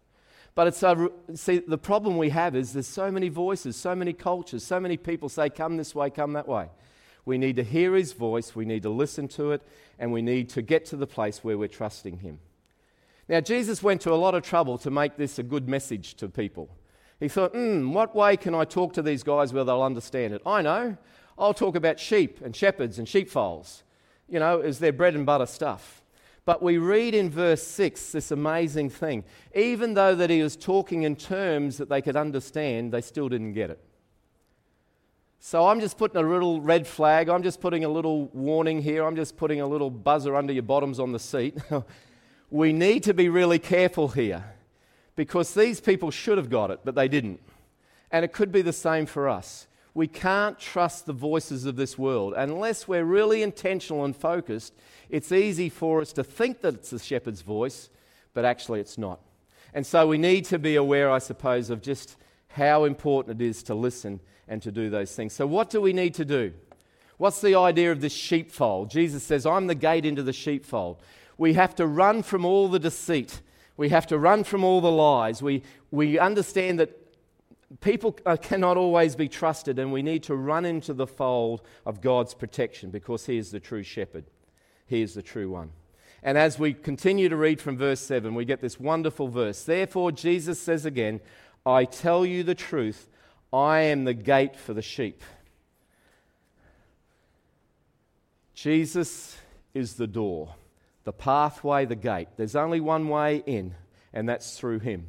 But 0.55 0.67
it's 0.67 0.81
a, 0.83 1.09
see, 1.33 1.59
the 1.59 1.77
problem 1.77 2.17
we 2.17 2.29
have 2.29 2.55
is 2.55 2.71
there's 2.71 2.87
so 2.87 3.11
many 3.11 3.27
voices, 3.27 3.75
so 3.75 3.93
many 3.93 4.13
cultures, 4.13 4.63
so 4.63 4.79
many 4.79 4.95
people 4.95 5.27
say, 5.27 5.49
come 5.49 5.75
this 5.75 5.93
way, 5.93 6.09
come 6.09 6.31
that 6.33 6.47
way. 6.47 6.69
We 7.25 7.37
need 7.37 7.57
to 7.57 7.63
hear 7.63 7.93
his 7.93 8.13
voice, 8.13 8.55
we 8.55 8.65
need 8.65 8.83
to 8.83 8.89
listen 8.89 9.27
to 9.29 9.51
it, 9.51 9.61
and 9.99 10.13
we 10.13 10.21
need 10.21 10.49
to 10.49 10.61
get 10.61 10.85
to 10.85 10.95
the 10.95 11.07
place 11.07 11.43
where 11.43 11.57
we're 11.57 11.67
trusting 11.67 12.19
him. 12.19 12.39
Now, 13.27 13.41
Jesus 13.41 13.83
went 13.83 14.01
to 14.01 14.13
a 14.13 14.15
lot 14.15 14.35
of 14.35 14.43
trouble 14.43 14.77
to 14.79 14.91
make 14.91 15.17
this 15.17 15.39
a 15.39 15.43
good 15.43 15.67
message 15.67 16.15
to 16.15 16.29
people. 16.29 16.69
He 17.19 17.27
thought, 17.27 17.51
hmm, 17.53 17.91
what 17.91 18.15
way 18.15 18.37
can 18.37 18.53
I 18.53 18.63
talk 18.65 18.93
to 18.93 19.01
these 19.01 19.23
guys 19.23 19.51
where 19.51 19.63
they'll 19.63 19.81
understand 19.81 20.33
it? 20.33 20.41
I 20.45 20.61
know. 20.61 20.97
I'll 21.37 21.53
talk 21.53 21.75
about 21.75 21.99
sheep 21.99 22.39
and 22.41 22.55
shepherds 22.55 22.99
and 22.99 23.09
sheepfolds. 23.09 23.83
You 24.29 24.39
know, 24.39 24.59
is 24.59 24.79
their 24.79 24.93
bread 24.93 25.15
and 25.15 25.25
butter 25.25 25.45
stuff. 25.45 26.01
But 26.45 26.62
we 26.62 26.77
read 26.77 27.15
in 27.15 27.29
verse 27.29 27.63
6 27.63 28.12
this 28.12 28.29
amazing 28.31 28.91
thing. 28.91 29.23
Even 29.55 29.95
though 29.95 30.13
that 30.13 30.29
he 30.29 30.43
was 30.43 30.55
talking 30.55 31.03
in 31.03 31.15
terms 31.15 31.77
that 31.77 31.89
they 31.89 32.01
could 32.01 32.15
understand, 32.15 32.91
they 32.91 33.01
still 33.01 33.27
didn't 33.27 33.53
get 33.53 33.71
it. 33.71 33.79
So 35.39 35.67
I'm 35.67 35.79
just 35.79 35.97
putting 35.97 36.17
a 36.17 36.27
little 36.27 36.62
red 36.62 36.88
flag. 36.88 37.29
I'm 37.29 37.43
just 37.43 37.60
putting 37.62 37.84
a 37.84 37.89
little 37.89 38.27
warning 38.27 38.81
here. 38.81 39.03
I'm 39.05 39.15
just 39.15 39.38
putting 39.38 39.62
a 39.62 39.67
little 39.67 39.89
buzzer 39.89 40.36
under 40.36 40.53
your 40.53 40.63
bottoms 40.63 40.99
on 40.99 41.12
the 41.12 41.19
seat. 41.19 41.58
we 42.51 42.73
need 42.73 43.03
to 43.03 43.13
be 43.13 43.29
really 43.29 43.60
careful 43.60 44.08
here 44.08 44.43
because 45.15 45.53
these 45.53 45.79
people 45.79 46.12
should 46.12 46.38
have 46.38 46.49
got 46.49 46.71
it, 46.71 46.79
but 46.84 46.95
they 46.95 47.08
didn't. 47.08 47.41
And 48.12 48.23
it 48.23 48.34
could 48.34 48.51
be 48.51 48.62
the 48.62 48.73
same 48.73 49.05
for 49.05 49.27
us. 49.29 49.67
We 49.95 50.08
can't 50.08 50.60
trust 50.60 51.08
the 51.08 51.13
voices 51.13 51.65
of 51.65 51.77
this 51.77 51.97
world 51.97 52.36
unless 52.38 52.88
we're 52.88 53.05
really 53.05 53.41
intentional 53.41 54.05
and 54.05 54.15
focused 54.15 54.73
it's 55.10 55.31
easy 55.31 55.69
for 55.69 56.01
us 56.01 56.13
to 56.13 56.23
think 56.23 56.62
that 56.62 56.73
it's 56.73 56.89
the 56.89 56.99
shepherd's 56.99 57.41
voice, 57.41 57.89
but 58.34 58.45
actually 58.45 58.79
it's 58.79 58.97
not. 58.97 59.19
And 59.73 59.86
so 59.86 60.08
we 60.08 60.17
need 60.17 60.45
to 60.45 60.60
be 60.60 60.75
aware, 60.75 61.12
I 61.12 61.19
suppose, 61.19 61.69
of 61.69 61.81
just 61.81 62.17
how 62.49 62.86
important 62.86 63.41
it 63.41 63.45
is 63.45 63.63
to 63.63 63.75
listen 63.75 64.19
and 64.47 64.62
to 64.62 64.71
do 64.71 64.89
those 64.89 65.15
things. 65.15 65.34
So, 65.34 65.45
what 65.45 65.69
do 65.69 65.81
we 65.81 65.93
need 65.93 66.13
to 66.15 66.25
do? 66.25 66.53
What's 67.17 67.41
the 67.41 67.55
idea 67.55 67.91
of 67.91 68.01
this 68.01 68.13
sheepfold? 68.13 68.89
Jesus 68.89 69.23
says, 69.23 69.45
I'm 69.45 69.67
the 69.67 69.75
gate 69.75 70.05
into 70.05 70.23
the 70.23 70.34
sheepfold. 70.34 70.97
We 71.38 71.53
have 71.53 71.75
to 71.75 71.88
run 71.88 72.23
from 72.23 72.45
all 72.45 72.67
the 72.67 72.79
deceit. 72.79 73.41
We 73.77 73.89
have 73.89 74.08
to 74.08 74.17
run 74.17 74.43
from 74.43 74.63
all 74.63 74.81
the 74.81 74.91
lies. 74.91 75.41
We, 75.41 75.63
we 75.91 76.19
understand 76.19 76.79
that 76.79 77.04
people 77.82 78.17
uh, 78.25 78.38
cannot 78.38 78.78
always 78.78 79.15
be 79.15 79.28
trusted, 79.28 79.80
and 79.80 79.91
we 79.91 80.01
need 80.01 80.23
to 80.23 80.36
run 80.36 80.65
into 80.65 80.93
the 80.93 81.08
fold 81.08 81.62
of 81.86 82.01
God's 82.01 82.34
protection 82.34 82.91
because 82.91 83.25
He 83.25 83.38
is 83.38 83.51
the 83.51 83.60
true 83.60 83.84
shepherd. 83.84 84.25
He 84.88 85.01
is 85.01 85.13
the 85.13 85.21
true 85.21 85.49
one. 85.49 85.71
And 86.23 86.38
as 86.38 86.58
we 86.58 86.73
continue 86.73 87.30
to 87.30 87.36
read 87.36 87.62
from 87.62 87.78
verse 87.78 87.99
7, 87.99 88.34
we 88.34 88.45
get 88.45 88.62
this 88.62 88.80
wonderful 88.80 89.28
verse. 89.28 89.63
Therefore, 89.63 90.12
Jesus 90.12 90.60
says 90.60 90.86
again, 90.86 91.21
I 91.65 91.86
tell 91.86 92.25
you 92.25 92.43
the 92.43 92.56
truth, 92.56 93.10
I 93.54 93.80
am 93.82 94.06
the 94.06 94.13
gate 94.13 94.56
for 94.56 94.73
the 94.73 94.82
sheep. 94.82 95.21
Jesus 98.54 99.38
is 99.73 99.95
the 99.95 100.08
door. 100.08 100.56
the 101.06 101.13
pathway, 101.13 101.86
the 101.86 101.95
gate. 101.95 102.28
There's 102.36 102.56
only 102.56 102.82
one 102.82 103.08
way 103.08 103.43
in, 103.45 103.75
and 104.12 104.28
that's 104.28 104.58
through 104.58 104.80
Him. 104.80 105.08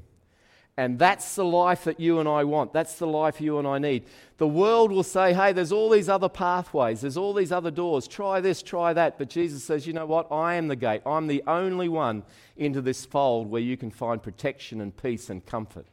And 0.79 0.99
that's 0.99 1.37
the 1.37 1.45
life 1.45 1.85
that 1.85 1.99
you 1.99 2.21
and 2.21 2.29
I 2.29 2.45
want. 2.45 2.75
That's 2.75 2.99
the 2.99 3.07
life 3.07 3.41
you 3.41 3.59
and 3.59 3.67
I 3.67 3.79
need. 3.79 4.05
The 4.37 4.47
world 4.47 4.93
will 4.93 5.03
say, 5.03 5.33
hey, 5.33 5.53
there's 5.53 5.73
all 5.73 5.89
these 5.89 6.11
other 6.11 6.29
pathways, 6.29 7.01
there's 7.01 7.17
all 7.17 7.33
these 7.33 7.51
other 7.51 7.71
doors. 7.71 8.07
Try 8.07 8.43
this, 8.43 8.63
try 8.63 8.93
that. 8.93 9.17
But 9.17 9.31
Jesus 9.31 9.65
says, 9.65 9.87
you 9.87 9.95
know 9.95 10.05
what? 10.05 10.31
I 10.31 10.57
am 10.57 10.69
the 10.69 10.77
gate. 10.77 11.01
I'm 11.07 11.29
the 11.29 11.43
only 11.47 11.89
one 11.89 12.25
into 12.59 12.83
this 12.83 13.07
fold 13.07 13.51
where 13.51 13.63
you 13.63 13.79
can 13.79 13.91
find 13.91 14.23
protection 14.23 14.83
and 14.83 14.95
peace 14.95 15.31
and 15.31 15.45
comfort. 15.47 15.87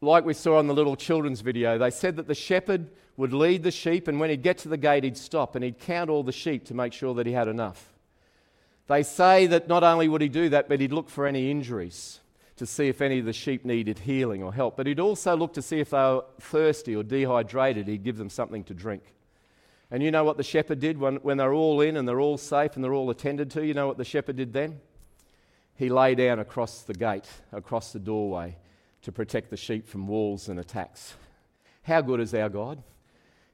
Like 0.00 0.24
we 0.24 0.34
saw 0.34 0.58
on 0.58 0.66
the 0.66 0.74
little 0.74 0.96
children's 0.96 1.42
video, 1.42 1.76
they 1.76 1.90
said 1.90 2.16
that 2.16 2.28
the 2.28 2.34
shepherd 2.34 2.88
would 3.16 3.32
lead 3.32 3.62
the 3.62 3.70
sheep, 3.70 4.08
and 4.08 4.18
when 4.18 4.30
he'd 4.30 4.42
get 4.42 4.58
to 4.58 4.68
the 4.68 4.76
gate, 4.76 5.04
he'd 5.04 5.16
stop 5.16 5.54
and 5.54 5.62
he'd 5.64 5.78
count 5.78 6.10
all 6.10 6.22
the 6.22 6.32
sheep 6.32 6.64
to 6.66 6.74
make 6.74 6.92
sure 6.92 7.14
that 7.14 7.26
he 7.26 7.32
had 7.32 7.48
enough. 7.48 7.92
They 8.86 9.02
say 9.02 9.46
that 9.46 9.68
not 9.68 9.84
only 9.84 10.08
would 10.08 10.20
he 10.20 10.28
do 10.28 10.48
that, 10.48 10.68
but 10.68 10.80
he'd 10.80 10.92
look 10.92 11.08
for 11.08 11.26
any 11.26 11.50
injuries 11.50 12.20
to 12.56 12.66
see 12.66 12.88
if 12.88 13.00
any 13.00 13.18
of 13.18 13.24
the 13.24 13.32
sheep 13.32 13.64
needed 13.64 13.98
healing 13.98 14.42
or 14.42 14.52
help. 14.52 14.76
But 14.76 14.86
he'd 14.86 15.00
also 15.00 15.36
look 15.36 15.54
to 15.54 15.62
see 15.62 15.80
if 15.80 15.90
they 15.90 15.96
were 15.96 16.24
thirsty 16.40 16.94
or 16.94 17.02
dehydrated. 17.02 17.88
He'd 17.88 18.04
give 18.04 18.16
them 18.16 18.30
something 18.30 18.62
to 18.64 18.74
drink. 18.74 19.02
And 19.90 20.02
you 20.02 20.10
know 20.10 20.24
what 20.24 20.36
the 20.36 20.42
shepherd 20.42 20.80
did 20.80 20.98
when, 20.98 21.16
when 21.16 21.36
they're 21.36 21.52
all 21.52 21.80
in 21.80 21.96
and 21.96 22.06
they're 22.06 22.20
all 22.20 22.38
safe 22.38 22.74
and 22.74 22.84
they're 22.84 22.94
all 22.94 23.10
attended 23.10 23.50
to? 23.52 23.64
You 23.64 23.74
know 23.74 23.86
what 23.86 23.98
the 23.98 24.04
shepherd 24.04 24.36
did 24.36 24.52
then? 24.52 24.80
He 25.76 25.88
lay 25.88 26.14
down 26.14 26.38
across 26.38 26.82
the 26.82 26.94
gate, 26.94 27.28
across 27.52 27.92
the 27.92 27.98
doorway, 27.98 28.56
to 29.02 29.12
protect 29.12 29.50
the 29.50 29.56
sheep 29.56 29.88
from 29.88 30.06
wolves 30.06 30.48
and 30.48 30.58
attacks. 30.60 31.14
How 31.82 32.00
good 32.00 32.20
is 32.20 32.34
our 32.34 32.48
God? 32.48 32.82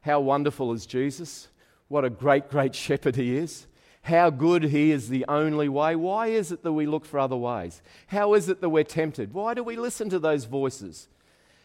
How 0.02 0.20
wonderful 0.20 0.72
is 0.72 0.86
Jesus? 0.86 1.48
What 1.88 2.04
a 2.04 2.10
great, 2.10 2.50
great 2.50 2.74
shepherd 2.74 3.16
he 3.16 3.36
is 3.36 3.66
how 4.02 4.30
good 4.30 4.64
He 4.64 4.90
is 4.90 5.08
the 5.08 5.24
only 5.28 5.68
way. 5.68 5.94
Why 5.94 6.28
is 6.28 6.52
it 6.52 6.62
that 6.62 6.72
we 6.72 6.86
look 6.86 7.04
for 7.04 7.18
other 7.18 7.36
ways? 7.36 7.82
How 8.06 8.34
is 8.34 8.48
it 8.48 8.60
that 8.60 8.70
we're 8.70 8.84
tempted? 8.84 9.34
Why 9.34 9.54
do 9.54 9.62
we 9.62 9.76
listen 9.76 10.08
to 10.10 10.18
those 10.18 10.46
voices? 10.46 11.08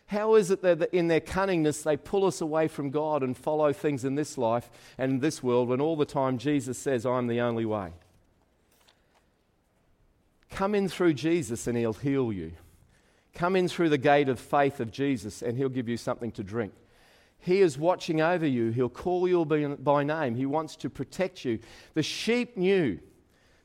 How 0.07 0.35
is 0.35 0.51
it 0.51 0.61
that 0.61 0.93
in 0.93 1.07
their 1.07 1.19
cunningness 1.19 1.81
they 1.81 1.97
pull 1.97 2.25
us 2.25 2.39
away 2.41 2.67
from 2.67 2.91
God 2.91 3.23
and 3.23 3.35
follow 3.35 3.73
things 3.73 4.05
in 4.05 4.15
this 4.15 4.37
life 4.37 4.69
and 4.97 5.21
this 5.21 5.41
world 5.41 5.69
when 5.69 5.81
all 5.81 5.95
the 5.95 6.05
time 6.05 6.37
Jesus 6.37 6.77
says, 6.77 7.05
I'm 7.05 7.27
the 7.27 7.41
only 7.41 7.65
way? 7.65 7.91
Come 10.51 10.75
in 10.75 10.87
through 10.87 11.13
Jesus 11.13 11.65
and 11.67 11.77
He'll 11.77 11.93
heal 11.93 12.31
you. 12.31 12.51
Come 13.33 13.55
in 13.55 13.67
through 13.67 13.89
the 13.89 13.97
gate 13.97 14.29
of 14.29 14.39
faith 14.39 14.79
of 14.79 14.91
Jesus 14.91 15.41
and 15.41 15.57
He'll 15.57 15.69
give 15.69 15.89
you 15.89 15.97
something 15.97 16.31
to 16.33 16.43
drink. 16.43 16.73
He 17.39 17.61
is 17.61 17.77
watching 17.77 18.21
over 18.21 18.47
you. 18.47 18.71
He'll 18.71 18.89
call 18.89 19.27
you 19.27 19.45
by 19.45 20.03
name. 20.03 20.35
He 20.35 20.45
wants 20.45 20.75
to 20.77 20.89
protect 20.89 21.45
you. 21.45 21.59
The 21.93 22.03
sheep 22.03 22.57
knew. 22.57 22.99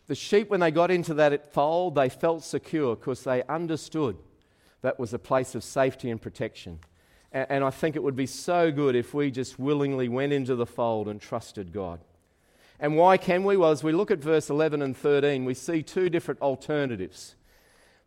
The 0.06 0.14
sheep, 0.14 0.50
when 0.50 0.60
they 0.60 0.70
got 0.70 0.90
into 0.90 1.14
that 1.14 1.52
fold, 1.52 1.94
they 1.94 2.08
felt 2.08 2.44
secure 2.44 2.96
because 2.96 3.24
they 3.24 3.42
understood 3.44 4.16
that 4.82 4.98
was 4.98 5.14
a 5.14 5.18
place 5.18 5.54
of 5.54 5.62
safety 5.62 6.10
and 6.10 6.20
protection. 6.20 6.80
And 7.32 7.62
I 7.62 7.70
think 7.70 7.94
it 7.94 8.02
would 8.02 8.16
be 8.16 8.26
so 8.26 8.72
good 8.72 8.96
if 8.96 9.14
we 9.14 9.30
just 9.30 9.58
willingly 9.58 10.08
went 10.08 10.32
into 10.32 10.56
the 10.56 10.66
fold 10.66 11.06
and 11.08 11.20
trusted 11.20 11.72
God. 11.72 12.00
And 12.80 12.96
why 12.96 13.18
can 13.18 13.44
we? 13.44 13.56
Well, 13.56 13.70
as 13.70 13.84
we 13.84 13.92
look 13.92 14.10
at 14.10 14.18
verse 14.18 14.50
11 14.50 14.82
and 14.82 14.96
13, 14.96 15.44
we 15.44 15.54
see 15.54 15.82
two 15.82 16.10
different 16.10 16.40
alternatives. 16.40 17.36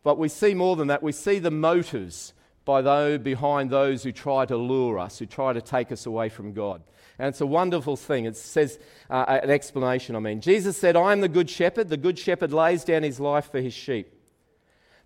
But 0.04 0.17
we 0.17 0.28
see 0.28 0.54
more 0.54 0.76
than 0.76 0.89
that. 0.89 1.02
We 1.02 1.13
see 1.13 1.39
the 1.39 1.52
motives 1.52 2.34
by 2.65 2.82
those 2.82 3.19
behind 3.19 3.69
those 3.69 4.04
who 4.04 4.12
try 4.12 4.45
to 4.45 4.58
lure 4.58 4.99
us, 4.99 5.19
who 5.19 5.26
try 5.26 5.54
to 5.54 5.62
take 5.62 5.91
us 5.91 6.06
away 6.06 6.30
from 6.30 6.54
God. 6.54 6.82
And 7.19 7.28
it's 7.28 7.41
a 7.41 7.45
wonderful 7.45 7.95
thing. 7.95 8.26
It 8.26 8.36
says 8.36 8.80
uh, 9.10 9.39
an 9.43 9.49
explanation, 9.49 10.15
I 10.15 10.19
mean. 10.19 10.41
Jesus 10.41 10.78
said, 10.78 10.95
I 10.95 11.12
am 11.12 11.21
the 11.21 11.28
good 11.28 11.49
shepherd. 11.49 11.89
The 11.89 11.97
good 11.97 12.17
shepherd 12.17 12.52
lays 12.52 12.84
down 12.84 13.04
his 13.04 13.19
life 13.19 13.52
for 13.52 13.62
his 13.62 13.73
sheep. 13.73 14.12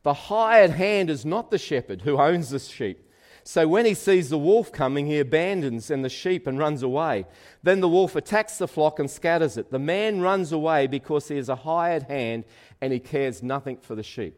The 0.04 0.14
hired 0.14 0.72
hand 0.72 1.10
is 1.10 1.26
not 1.26 1.52
the 1.52 1.58
shepherd 1.58 2.04
who 2.04 2.18
owns 2.18 2.52
the 2.52 2.60
sheep. 2.60 3.04
So 3.44 3.68
when 3.68 3.86
he 3.86 3.94
sees 3.94 4.30
the 4.30 4.38
wolf 4.38 4.72
coming, 4.74 5.08
he 5.08 5.20
abandons 5.20 5.90
and 5.90 6.04
the 6.04 6.10
sheep 6.10 6.48
and 6.48 6.60
runs 6.60 6.84
away. 6.84 7.26
Then 7.64 7.80
the 7.80 7.88
wolf 7.88 8.16
attacks 8.16 8.58
the 8.58 8.68
flock 8.68 9.00
and 9.00 9.10
scatters 9.10 9.56
it. 9.58 9.72
The 9.72 9.80
man 9.80 10.22
runs 10.22 10.52
away 10.52 10.88
because 10.88 11.30
he 11.30 11.38
is 11.38 11.48
a 11.50 11.56
hired 11.56 12.04
hand 12.04 12.44
and 12.82 12.92
he 12.92 13.00
cares 13.00 13.42
nothing 13.42 13.78
for 13.78 13.96
the 13.96 14.04
sheep. 14.04 14.38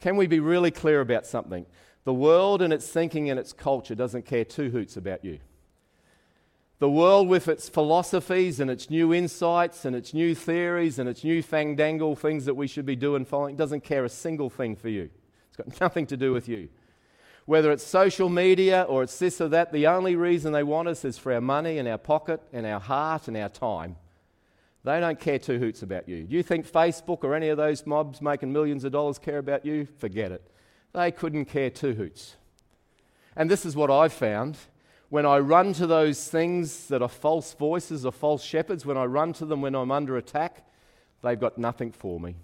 Can 0.00 0.16
we 0.16 0.26
be 0.26 0.40
really 0.40 0.70
clear 0.70 1.00
about 1.00 1.26
something? 1.26 1.66
The 2.06 2.14
world 2.14 2.62
and 2.62 2.72
its 2.72 2.88
thinking 2.88 3.30
and 3.30 3.38
its 3.38 3.52
culture 3.52 3.96
doesn't 3.96 4.26
care 4.26 4.44
two 4.44 4.70
hoots 4.70 4.96
about 4.96 5.24
you. 5.24 5.40
The 6.78 6.88
world, 6.88 7.26
with 7.26 7.48
its 7.48 7.68
philosophies 7.68 8.60
and 8.60 8.70
its 8.70 8.88
new 8.88 9.12
insights 9.12 9.84
and 9.84 9.96
its 9.96 10.14
new 10.14 10.32
theories 10.32 11.00
and 11.00 11.08
its 11.08 11.24
new 11.24 11.42
fangdangle 11.42 12.16
things 12.16 12.44
that 12.44 12.54
we 12.54 12.68
should 12.68 12.86
be 12.86 12.94
doing, 12.94 13.24
following, 13.24 13.56
doesn't 13.56 13.82
care 13.82 14.04
a 14.04 14.08
single 14.08 14.48
thing 14.48 14.76
for 14.76 14.88
you. 14.88 15.10
It's 15.48 15.56
got 15.56 15.80
nothing 15.80 16.06
to 16.06 16.16
do 16.16 16.32
with 16.32 16.48
you. 16.48 16.68
Whether 17.44 17.72
it's 17.72 17.84
social 17.84 18.28
media 18.28 18.82
or 18.82 19.02
it's 19.02 19.18
this 19.18 19.40
or 19.40 19.48
that, 19.48 19.72
the 19.72 19.88
only 19.88 20.14
reason 20.14 20.52
they 20.52 20.62
want 20.62 20.86
us 20.86 21.04
is 21.04 21.18
for 21.18 21.32
our 21.32 21.40
money 21.40 21.78
and 21.78 21.88
our 21.88 21.98
pocket 21.98 22.40
and 22.52 22.64
our 22.66 22.80
heart 22.80 23.26
and 23.26 23.36
our 23.36 23.48
time. 23.48 23.96
They 24.84 25.00
don't 25.00 25.18
care 25.18 25.40
two 25.40 25.58
hoots 25.58 25.82
about 25.82 26.08
you. 26.08 26.22
Do 26.22 26.36
you 26.36 26.44
think 26.44 26.70
Facebook 26.70 27.24
or 27.24 27.34
any 27.34 27.48
of 27.48 27.56
those 27.56 27.84
mobs 27.84 28.22
making 28.22 28.52
millions 28.52 28.84
of 28.84 28.92
dollars 28.92 29.18
care 29.18 29.38
about 29.38 29.66
you? 29.66 29.88
Forget 29.98 30.30
it. 30.30 30.48
They 30.92 31.10
couldn't 31.10 31.46
care 31.46 31.70
two 31.70 31.94
hoots. 31.94 32.36
And 33.36 33.50
this 33.50 33.66
is 33.66 33.76
what 33.76 33.90
I've 33.90 34.12
found. 34.12 34.56
When 35.08 35.26
I 35.26 35.38
run 35.38 35.72
to 35.74 35.86
those 35.86 36.28
things 36.28 36.88
that 36.88 37.02
are 37.02 37.08
false 37.08 37.54
voices 37.54 38.04
or 38.04 38.12
false 38.12 38.42
shepherds, 38.42 38.84
when 38.84 38.96
I 38.96 39.04
run 39.04 39.32
to 39.34 39.44
them 39.44 39.60
when 39.60 39.74
I'm 39.74 39.92
under 39.92 40.16
attack, 40.16 40.66
they've 41.22 41.38
got 41.38 41.58
nothing 41.58 41.92
for 41.92 42.18
me. 42.18 42.36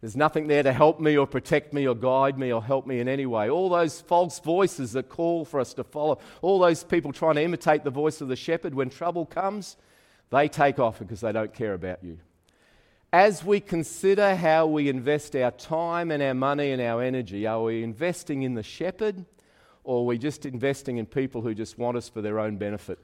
There's 0.00 0.16
nothing 0.16 0.48
there 0.48 0.64
to 0.64 0.72
help 0.72 0.98
me 0.98 1.16
or 1.16 1.28
protect 1.28 1.72
me 1.72 1.86
or 1.86 1.94
guide 1.94 2.36
me 2.36 2.52
or 2.52 2.60
help 2.60 2.88
me 2.88 2.98
in 2.98 3.08
any 3.08 3.24
way. 3.24 3.48
All 3.48 3.68
those 3.68 4.00
false 4.00 4.40
voices 4.40 4.92
that 4.92 5.08
call 5.08 5.44
for 5.44 5.60
us 5.60 5.74
to 5.74 5.84
follow, 5.84 6.18
all 6.40 6.58
those 6.58 6.82
people 6.82 7.12
trying 7.12 7.36
to 7.36 7.42
imitate 7.42 7.84
the 7.84 7.90
voice 7.90 8.20
of 8.20 8.26
the 8.26 8.34
shepherd, 8.34 8.74
when 8.74 8.90
trouble 8.90 9.26
comes, 9.26 9.76
they 10.30 10.48
take 10.48 10.80
off 10.80 10.98
because 10.98 11.20
they 11.20 11.30
don't 11.30 11.54
care 11.54 11.74
about 11.74 12.02
you 12.02 12.18
as 13.12 13.44
we 13.44 13.60
consider 13.60 14.34
how 14.34 14.66
we 14.66 14.88
invest 14.88 15.36
our 15.36 15.50
time 15.50 16.10
and 16.10 16.22
our 16.22 16.32
money 16.32 16.70
and 16.70 16.80
our 16.80 17.02
energy, 17.02 17.46
are 17.46 17.62
we 17.62 17.82
investing 17.82 18.42
in 18.42 18.54
the 18.54 18.62
shepherd 18.62 19.26
or 19.84 20.00
are 20.00 20.06
we 20.06 20.16
just 20.16 20.46
investing 20.46 20.96
in 20.96 21.04
people 21.04 21.42
who 21.42 21.54
just 21.54 21.76
want 21.76 21.96
us 21.96 22.08
for 22.08 22.22
their 22.22 22.38
own 22.38 22.56
benefit? 22.56 22.98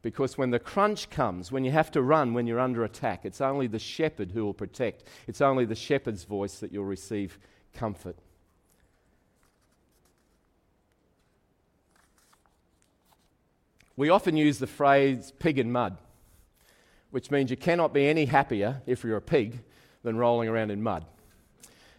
Because 0.00 0.38
when 0.38 0.50
the 0.50 0.58
crunch 0.58 1.10
comes, 1.10 1.52
when 1.52 1.64
you 1.64 1.70
have 1.70 1.90
to 1.90 2.00
run, 2.00 2.32
when 2.32 2.46
you're 2.46 2.60
under 2.60 2.84
attack, 2.84 3.24
it's 3.24 3.40
only 3.40 3.66
the 3.66 3.78
shepherd 3.78 4.30
who 4.30 4.44
will 4.44 4.54
protect. 4.54 5.04
It's 5.26 5.40
only 5.42 5.66
the 5.66 5.74
shepherd's 5.74 6.24
voice 6.24 6.60
that 6.60 6.72
you'll 6.72 6.84
receive 6.84 7.38
comfort. 7.74 8.16
We 13.96 14.08
often 14.08 14.36
use 14.36 14.58
the 14.58 14.66
phrase 14.66 15.32
pig 15.38 15.58
in 15.58 15.72
mud 15.72 15.98
which 17.10 17.30
means 17.30 17.50
you 17.50 17.56
cannot 17.56 17.92
be 17.92 18.06
any 18.06 18.26
happier 18.26 18.82
if 18.86 19.04
you're 19.04 19.16
a 19.16 19.22
pig 19.22 19.60
than 20.02 20.16
rolling 20.16 20.48
around 20.48 20.70
in 20.70 20.82
mud. 20.82 21.04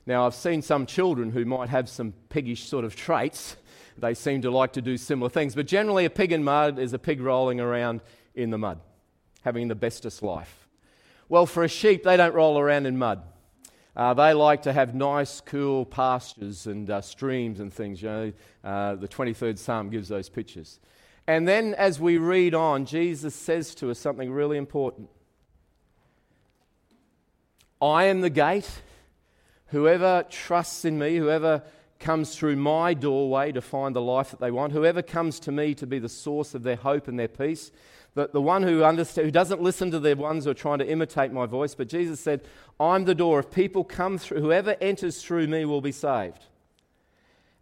Now, 0.06 0.26
I've 0.26 0.36
seen 0.36 0.62
some 0.62 0.86
children 0.86 1.32
who 1.32 1.44
might 1.44 1.70
have 1.70 1.90
some 1.90 2.14
piggish 2.30 2.68
sort 2.68 2.86
of 2.86 2.96
traits. 2.96 3.58
They 3.98 4.14
seem 4.14 4.42
to 4.44 4.52
like 4.52 4.74
to 4.74 4.82
do 4.82 4.96
similar 4.96 5.30
things, 5.30 5.54
but 5.54 5.68
generally, 5.68 6.06
a 6.06 6.10
pig 6.10 6.32
in 6.32 6.44
mud 6.44 6.80
is 6.80 6.94
a 6.94 7.00
pig 7.00 7.20
rolling 7.20 7.60
around 7.60 8.02
in 8.34 8.50
the 8.52 8.58
mud, 8.58 8.80
having 9.42 9.68
the 9.68 9.76
bestest 9.76 10.24
life. 10.24 10.68
Well, 11.28 11.46
for 11.46 11.64
a 11.64 11.68
sheep, 11.68 12.04
they 12.04 12.16
don't 12.16 12.34
roll 12.34 12.58
around 12.58 12.86
in 12.86 12.98
mud. 12.98 13.22
Uh, 13.98 14.14
they 14.14 14.32
like 14.34 14.62
to 14.62 14.72
have 14.72 14.94
nice, 14.94 15.42
cool 15.42 15.84
pastures 15.84 16.68
and 16.68 16.90
uh, 16.90 17.02
streams 17.02 17.60
and 17.60 17.74
things. 17.74 18.02
You 18.02 18.10
know, 18.10 18.34
uh, 18.64 18.96
the 18.96 19.08
23rd 19.08 19.58
Psalm 19.58 19.90
gives 19.90 20.08
those 20.08 20.30
pictures. 20.30 20.80
And 21.28 21.46
then 21.46 21.74
as 21.74 22.00
we 22.00 22.18
read 22.18 22.56
on, 22.56 22.86
Jesus 22.86 23.36
says 23.36 23.76
to 23.76 23.92
us 23.92 24.00
something 24.00 24.32
really 24.32 24.58
important 24.58 25.10
I 27.82 28.06
am 28.06 28.22
the 28.22 28.30
gate. 28.30 28.70
Whoever 29.68 30.26
trusts 30.30 30.86
in 30.86 30.98
me, 30.98 31.18
whoever 31.18 31.62
comes 32.00 32.36
through 32.36 32.56
my 32.56 32.94
doorway 32.94 33.52
to 33.52 33.62
find 33.62 33.96
the 33.96 34.02
life 34.02 34.32
that 34.32 34.40
they 34.40 34.50
want, 34.50 34.72
whoever 34.72 35.02
comes 35.02 35.40
to 35.42 35.52
me 35.52 35.76
to 35.76 35.86
be 35.86 36.00
the 36.00 36.10
source 36.10 36.56
of 36.56 36.64
their 36.64 36.78
hope 36.78 37.08
and 37.08 37.20
their 37.20 37.28
peace, 37.28 37.72
the, 38.16 38.30
the 38.32 38.42
one 38.42 38.64
who, 38.64 38.84
who 38.84 39.32
doesn't 39.32 39.62
listen 39.62 39.92
to 39.92 40.00
the 40.00 40.16
ones 40.16 40.46
who 40.46 40.52
are 40.52 40.56
trying 40.56 40.80
to 40.80 40.90
imitate 40.90 41.34
my 41.34 41.46
voice, 41.46 41.76
but 41.76 41.90
Jesus 41.90 42.20
said, 42.20 42.42
I'm 42.80 43.06
the 43.06 43.14
door. 43.14 43.40
If 43.40 43.52
people 43.52 43.84
come 43.84 44.18
through, 44.18 44.40
whoever 44.40 44.78
enters 44.80 45.22
through 45.22 45.48
me 45.48 45.66
will 45.66 45.82
be 45.82 45.92
saved 45.92 46.46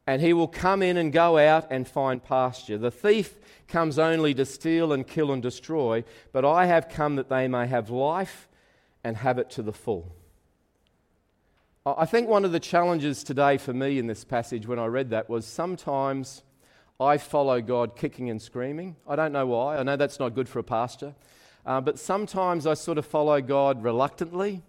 and 0.07 0.21
he 0.21 0.33
will 0.33 0.47
come 0.47 0.83
in 0.83 0.97
and 0.97 1.11
go 1.11 1.37
out 1.37 1.67
and 1.69 1.87
find 1.87 2.23
pasture. 2.23 2.77
The 2.77 2.91
thief 2.91 3.35
comes 3.67 3.97
only 3.97 4.33
to 4.35 4.45
steal 4.45 4.93
and 4.93 5.05
kill 5.05 5.31
and 5.31 5.41
destroy, 5.41 6.03
but 6.31 6.45
I 6.45 6.67
have 6.67 6.89
come 6.89 7.15
that 7.15 7.29
they 7.29 7.47
may 7.47 7.67
have 7.67 7.89
life 7.89 8.47
and 9.03 9.17
have 9.17 9.37
it 9.37 9.49
to 9.51 9.63
the 9.63 9.73
full. 9.73 10.15
I 11.85 12.05
think 12.05 12.27
one 12.27 12.45
of 12.45 12.51
the 12.51 12.59
challenges 12.59 13.23
today 13.23 13.57
for 13.57 13.73
me 13.73 13.99
in 13.99 14.07
this 14.07 14.23
passage 14.23 14.67
when 14.67 14.79
I 14.79 14.85
read 14.87 15.11
that 15.11 15.29
was 15.29 15.45
sometimes 15.45 16.43
I 16.99 17.17
follow 17.17 17.61
God 17.61 17.95
kicking 17.95 18.29
and 18.29 18.41
screaming. 18.41 18.95
I 19.07 19.15
don't 19.15 19.31
know 19.31 19.45
why. 19.45 19.77
I 19.77 19.83
know 19.83 19.95
that's 19.95 20.19
not 20.19 20.33
good 20.33 20.49
for 20.49 20.59
a 20.59 20.63
pastor. 20.63 21.13
Uh, 21.65 21.81
but 21.81 21.99
sometimes 21.99 22.65
I 22.65 22.73
sort 22.73 22.97
of 22.97 23.05
follow 23.05 23.41
God 23.41 23.83
reluctantly 23.83 24.63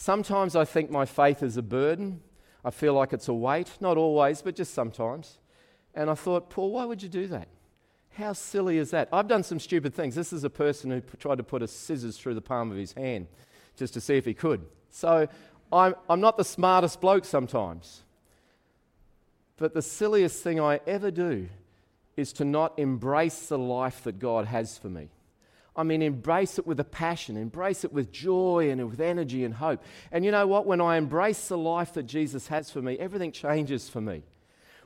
Sometimes 0.00 0.56
I 0.56 0.64
think 0.64 0.90
my 0.90 1.04
faith 1.04 1.42
is 1.42 1.58
a 1.58 1.62
burden. 1.62 2.22
I 2.64 2.70
feel 2.70 2.94
like 2.94 3.12
it's 3.12 3.28
a 3.28 3.34
weight. 3.34 3.70
Not 3.80 3.96
always, 3.96 4.42
but 4.42 4.56
just 4.56 4.74
sometimes. 4.74 5.38
And 5.94 6.10
I 6.10 6.14
thought, 6.14 6.50
Paul, 6.50 6.72
why 6.72 6.84
would 6.84 7.02
you 7.02 7.08
do 7.08 7.26
that? 7.28 7.48
How 8.14 8.32
silly 8.32 8.78
is 8.78 8.90
that? 8.90 9.08
I've 9.12 9.28
done 9.28 9.42
some 9.42 9.60
stupid 9.60 9.94
things. 9.94 10.14
This 10.14 10.32
is 10.32 10.44
a 10.44 10.50
person 10.50 10.90
who 10.90 11.00
tried 11.18 11.38
to 11.38 11.44
put 11.44 11.62
a 11.62 11.68
scissors 11.68 12.18
through 12.18 12.34
the 12.34 12.40
palm 12.40 12.70
of 12.70 12.76
his 12.76 12.92
hand 12.92 13.28
just 13.76 13.94
to 13.94 14.00
see 14.00 14.16
if 14.16 14.24
he 14.24 14.34
could. 14.34 14.66
So 14.90 15.28
I'm, 15.72 15.94
I'm 16.08 16.20
not 16.20 16.36
the 16.36 16.44
smartest 16.44 17.00
bloke 17.00 17.24
sometimes. 17.24 18.02
But 19.56 19.74
the 19.74 19.82
silliest 19.82 20.42
thing 20.42 20.60
I 20.60 20.80
ever 20.86 21.10
do 21.10 21.48
is 22.16 22.32
to 22.34 22.44
not 22.44 22.78
embrace 22.78 23.46
the 23.46 23.58
life 23.58 24.04
that 24.04 24.18
God 24.18 24.46
has 24.46 24.76
for 24.76 24.88
me. 24.88 25.08
I 25.80 25.82
mean, 25.82 26.02
embrace 26.02 26.58
it 26.58 26.66
with 26.66 26.78
a 26.78 26.84
passion, 26.84 27.38
embrace 27.38 27.84
it 27.84 27.92
with 27.92 28.12
joy 28.12 28.68
and 28.70 28.86
with 28.90 29.00
energy 29.00 29.44
and 29.44 29.54
hope. 29.54 29.82
And 30.12 30.26
you 30.26 30.30
know 30.30 30.46
what? 30.46 30.66
When 30.66 30.78
I 30.78 30.98
embrace 30.98 31.48
the 31.48 31.56
life 31.56 31.94
that 31.94 32.02
Jesus 32.02 32.48
has 32.48 32.70
for 32.70 32.82
me, 32.82 32.98
everything 32.98 33.32
changes 33.32 33.88
for 33.88 34.02
me. 34.02 34.22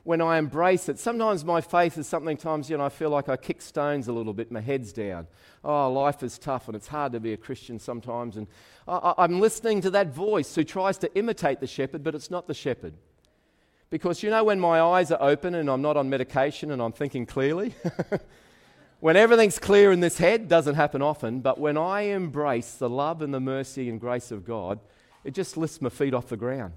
When 0.05 0.21
I 0.21 0.37
embrace 0.37 0.87
it, 0.87 0.97
sometimes 0.97 1.43
my 1.43 1.59
faith 1.59 1.97
is 1.97 2.07
something, 2.07 2.37
times, 2.37 2.69
you 2.69 2.77
know, 2.77 2.85
I 2.85 2.89
feel 2.89 3.09
like 3.09 3.27
I 3.27 3.35
kick 3.35 3.61
stones 3.61 4.07
a 4.07 4.13
little 4.13 4.31
bit, 4.31 4.53
my 4.53 4.61
head's 4.61 4.93
down. 4.93 5.27
Oh, 5.65 5.91
life 5.91 6.23
is 6.23 6.39
tough 6.39 6.67
and 6.69 6.77
it's 6.77 6.87
hard 6.87 7.11
to 7.11 7.19
be 7.19 7.33
a 7.33 7.37
Christian 7.37 7.77
sometimes. 7.77 8.37
And 8.37 8.47
I, 8.87 9.15
I'm 9.17 9.41
listening 9.41 9.81
to 9.81 9.89
that 9.89 10.13
voice 10.13 10.55
who 10.55 10.63
tries 10.63 10.97
to 10.99 11.13
imitate 11.13 11.59
the 11.59 11.67
shepherd, 11.67 12.05
but 12.05 12.15
it's 12.15 12.31
not 12.31 12.47
the 12.47 12.53
shepherd. 12.53 12.93
Because 13.89 14.23
you 14.23 14.29
know, 14.29 14.45
when 14.45 14.61
my 14.61 14.79
eyes 14.79 15.11
are 15.11 15.21
open 15.21 15.55
and 15.55 15.69
I'm 15.69 15.81
not 15.81 15.97
on 15.97 16.09
medication 16.09 16.71
and 16.71 16.81
I'm 16.81 16.93
thinking 16.93 17.25
clearly, 17.25 17.75
when 18.99 19.15
everything's 19.15 19.59
clear 19.59 19.91
in 19.91 19.99
this 19.99 20.17
head, 20.17 20.47
doesn't 20.47 20.75
happen 20.75 21.01
often, 21.01 21.41
but 21.41 21.59
when 21.59 21.77
I 21.77 22.01
embrace 22.01 22.75
the 22.75 22.89
love 22.89 23.21
and 23.21 23.33
the 23.33 23.39
mercy 23.39 23.89
and 23.89 23.99
grace 23.99 24.31
of 24.31 24.45
God, 24.45 24.79
it 25.23 25.33
just 25.33 25.57
lifts 25.57 25.81
my 25.81 25.89
feet 25.89 26.13
off 26.13 26.27
the 26.27 26.37
ground. 26.37 26.73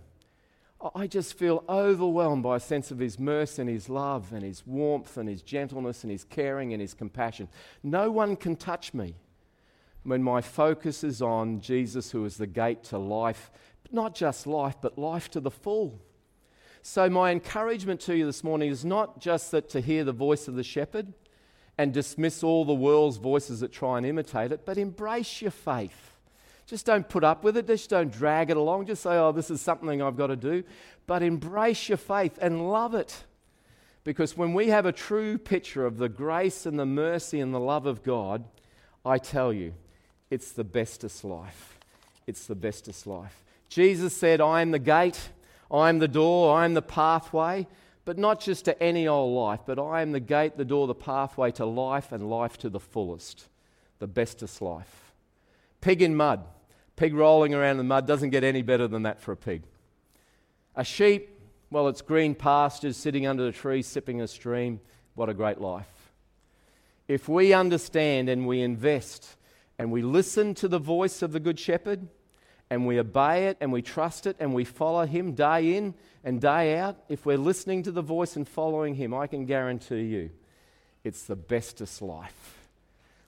I 0.95 1.09
just 1.09 1.35
feel 1.35 1.65
overwhelmed 1.69 2.45
by 2.45 2.57
a 2.57 2.61
sense 2.61 2.91
of 2.91 2.99
His 3.01 3.19
mercy 3.19 3.63
and 3.63 3.71
His 3.71 3.89
love 3.89 4.33
and 4.33 4.43
His 4.43 4.65
warmth 4.67 5.17
and 5.17 5.29
His 5.29 5.43
gentleness 5.43 6.05
and 6.05 6.11
His 6.11 6.25
caring 6.25 6.73
and 6.73 6.81
His 6.81 6.95
compassion. 6.95 7.49
No 7.83 8.11
one 8.11 8.37
can 8.37 8.55
touch 8.55 8.95
me 8.95 9.17
when 10.05 10.23
my 10.23 10.41
focus 10.41 11.03
is 11.03 11.21
on 11.21 11.61
Jesus, 11.61 12.13
who 12.13 12.25
is 12.25 12.37
the 12.37 12.47
gate 12.47 12.85
to 12.85 12.99
life, 12.99 13.51
not 13.91 14.15
just 14.15 14.47
life, 14.47 14.77
but 14.81 14.97
life 14.97 15.31
to 15.31 15.41
the 15.41 15.51
full. 15.51 16.01
So, 16.81 17.11
my 17.11 17.33
encouragement 17.33 18.01
to 18.03 18.17
you 18.17 18.25
this 18.25 18.45
morning 18.45 18.71
is 18.71 18.85
not 18.85 19.21
just 19.21 19.51
that 19.51 19.69
to 19.71 19.81
hear 19.81 20.05
the 20.05 20.13
voice 20.13 20.47
of 20.47 20.55
the 20.55 20.63
shepherd 20.63 21.13
and 21.79 21.95
dismiss 21.95 22.43
all 22.43 22.65
the 22.65 22.75
world's 22.75 23.17
voices 23.17 23.61
that 23.61 23.73
try 23.73 23.97
and 23.97 24.05
imitate 24.05 24.53
it, 24.53 24.67
but 24.67 24.77
embrace 24.77 25.41
your 25.41 25.53
faith. 25.53 26.17
Just 26.67 26.85
don't 26.85 27.09
put 27.09 27.25
up 27.25 27.45
with 27.45 27.57
it, 27.57 27.67
just 27.67 27.89
don't 27.89 28.13
drag 28.13 28.51
it 28.51 28.57
along. 28.59 28.87
Just 28.87 29.03
say, 29.03 29.17
oh, 29.17 29.33
this 29.33 29.51
is 29.51 29.61
something 29.61 30.03
I've 30.03 30.17
got 30.17 30.27
to 30.27 30.37
do. 30.37 30.65
But 31.07 31.23
embrace 31.23 31.89
your 31.89 31.97
faith 31.97 32.39
and 32.43 32.71
love 32.71 32.95
it. 32.95 33.25
Because 34.05 34.37
when 34.37 34.53
we 34.53 34.69
have 34.69 34.85
a 34.85 34.93
true 34.93 35.39
picture 35.39 35.87
of 35.87 35.97
the 35.97 36.11
grace 36.11 36.67
and 36.67 36.79
the 36.79 36.85
mercy 36.85 37.41
and 37.41 37.55
the 37.55 37.61
love 37.61 37.87
of 37.87 38.03
God, 38.03 38.45
I 39.05 39.17
tell 39.17 39.53
you, 39.53 39.73
it's 40.31 40.53
the 40.53 40.65
bestest 40.65 41.25
life. 41.25 41.79
It's 42.27 42.47
the 42.47 42.55
bestest 42.55 43.07
life. 43.07 43.43
Jesus 43.71 44.15
said, 44.15 44.43
I 44.43 44.61
am 44.61 44.73
the 44.73 44.79
gate. 44.79 45.31
I'm 45.71 45.99
the 45.99 46.09
door, 46.09 46.59
I'm 46.59 46.75
the 46.75 46.83
pathway, 46.83 47.67
but 48.09 48.17
not 48.17 48.41
just 48.41 48.65
to 48.65 48.83
any 48.83 49.07
old 49.07 49.37
life, 49.37 49.61
but 49.67 49.79
I 49.79 50.01
am 50.01 50.13
the 50.13 50.19
gate, 50.19 50.57
the 50.57 50.65
door, 50.65 50.87
the 50.87 50.95
pathway 50.95 51.51
to 51.51 51.67
life 51.67 52.11
and 52.11 52.31
life 52.31 52.57
to 52.61 52.71
the 52.71 52.81
fullest, 52.81 53.51
the 53.99 54.07
bestest 54.07 54.63
life. 54.63 55.13
Pig 55.83 56.01
in 56.01 56.17
mud. 56.17 56.43
Pig 56.97 57.13
rolling 57.13 57.53
around 57.53 57.73
in 57.73 57.77
the 57.77 57.85
mud 57.85 58.07
doesn't 58.07 58.31
get 58.31 58.45
any 58.45 58.63
better 58.63 58.89
than 58.89 59.03
that 59.03 59.21
for 59.21 59.33
a 59.33 59.37
pig. 59.37 59.65
A 60.75 60.85
sheep, 60.85 61.39
well, 61.71 61.87
it's 61.87 62.01
green 62.01 62.35
pastures, 62.35 62.97
sitting 62.97 63.27
under 63.27 63.45
the 63.45 63.53
tree, 63.53 63.83
sipping 63.83 64.23
a 64.23 64.27
stream. 64.27 64.81
What 65.15 65.29
a 65.29 65.35
great 65.35 65.61
life. 65.61 66.11
If 67.09 67.29
we 67.29 67.53
understand 67.53 68.31
and 68.31 68.47
we 68.47 68.63
invest 68.63 69.37
and 69.79 69.93
we 69.93 70.01
listen 70.01 70.55
to 70.55 70.67
the 70.67 70.79
voice 70.79 71.21
of 71.21 71.33
the 71.33 71.41
Good 71.41 71.59
Shepherd, 71.59 72.09
and 72.71 72.87
we 72.87 72.99
obey 72.99 73.47
it 73.47 73.57
and 73.61 73.73
we 73.73 73.83
trust 73.83 74.27
it 74.27 74.37
and 74.39 74.55
we 74.55 74.65
follow 74.65 75.07
Him 75.07 75.33
day 75.33 75.77
in 75.77 75.95
and 76.25 76.41
day 76.41 76.79
out, 76.79 76.97
if 77.09 77.25
we're 77.25 77.39
listening 77.39 77.83
to 77.85 77.91
the 77.91 78.03
voice 78.03 78.37
and 78.37 78.47
following 78.47 78.95
Him, 78.95 79.15
I 79.15 79.27
can 79.27 79.47
guarantee 79.47 80.03
you 80.03 80.31
it's 81.05 81.25
the 81.25 81.37
bestest 81.37 82.03
life. 82.03 82.59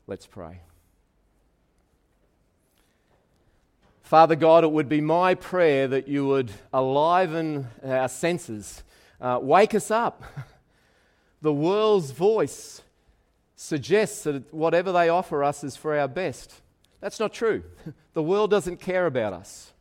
Let's 0.07 0.27
pray. 0.27 0.61
Father 4.03 4.35
God, 4.35 4.65
it 4.65 4.73
would 4.73 4.89
be 4.89 5.01
my 5.01 5.35
prayer 5.35 5.87
that 5.87 6.09
you 6.09 6.27
would 6.27 6.51
aliven 6.75 7.67
our 7.85 8.09
senses, 8.09 8.83
uh, 9.21 9.39
wake 9.41 9.75
us 9.75 9.91
up. 9.91 10.23
The 11.43 11.53
world's 11.53 12.11
voice 12.11 12.83
suggests 13.57 14.25
that 14.25 14.53
whatever 14.53 14.93
they 14.93 15.09
offer 15.09 15.43
us 15.43 15.65
is 15.65 15.77
for 15.77 15.99
our 15.99 16.09
best. 16.09 16.61
That's 17.01 17.21
not 17.21 17.33
true. 17.33 17.63
The 18.13 18.25
world 18.25 18.51
doesn't 18.51 18.79
care 18.79 19.07
about 19.07 19.33
us. 19.33 19.73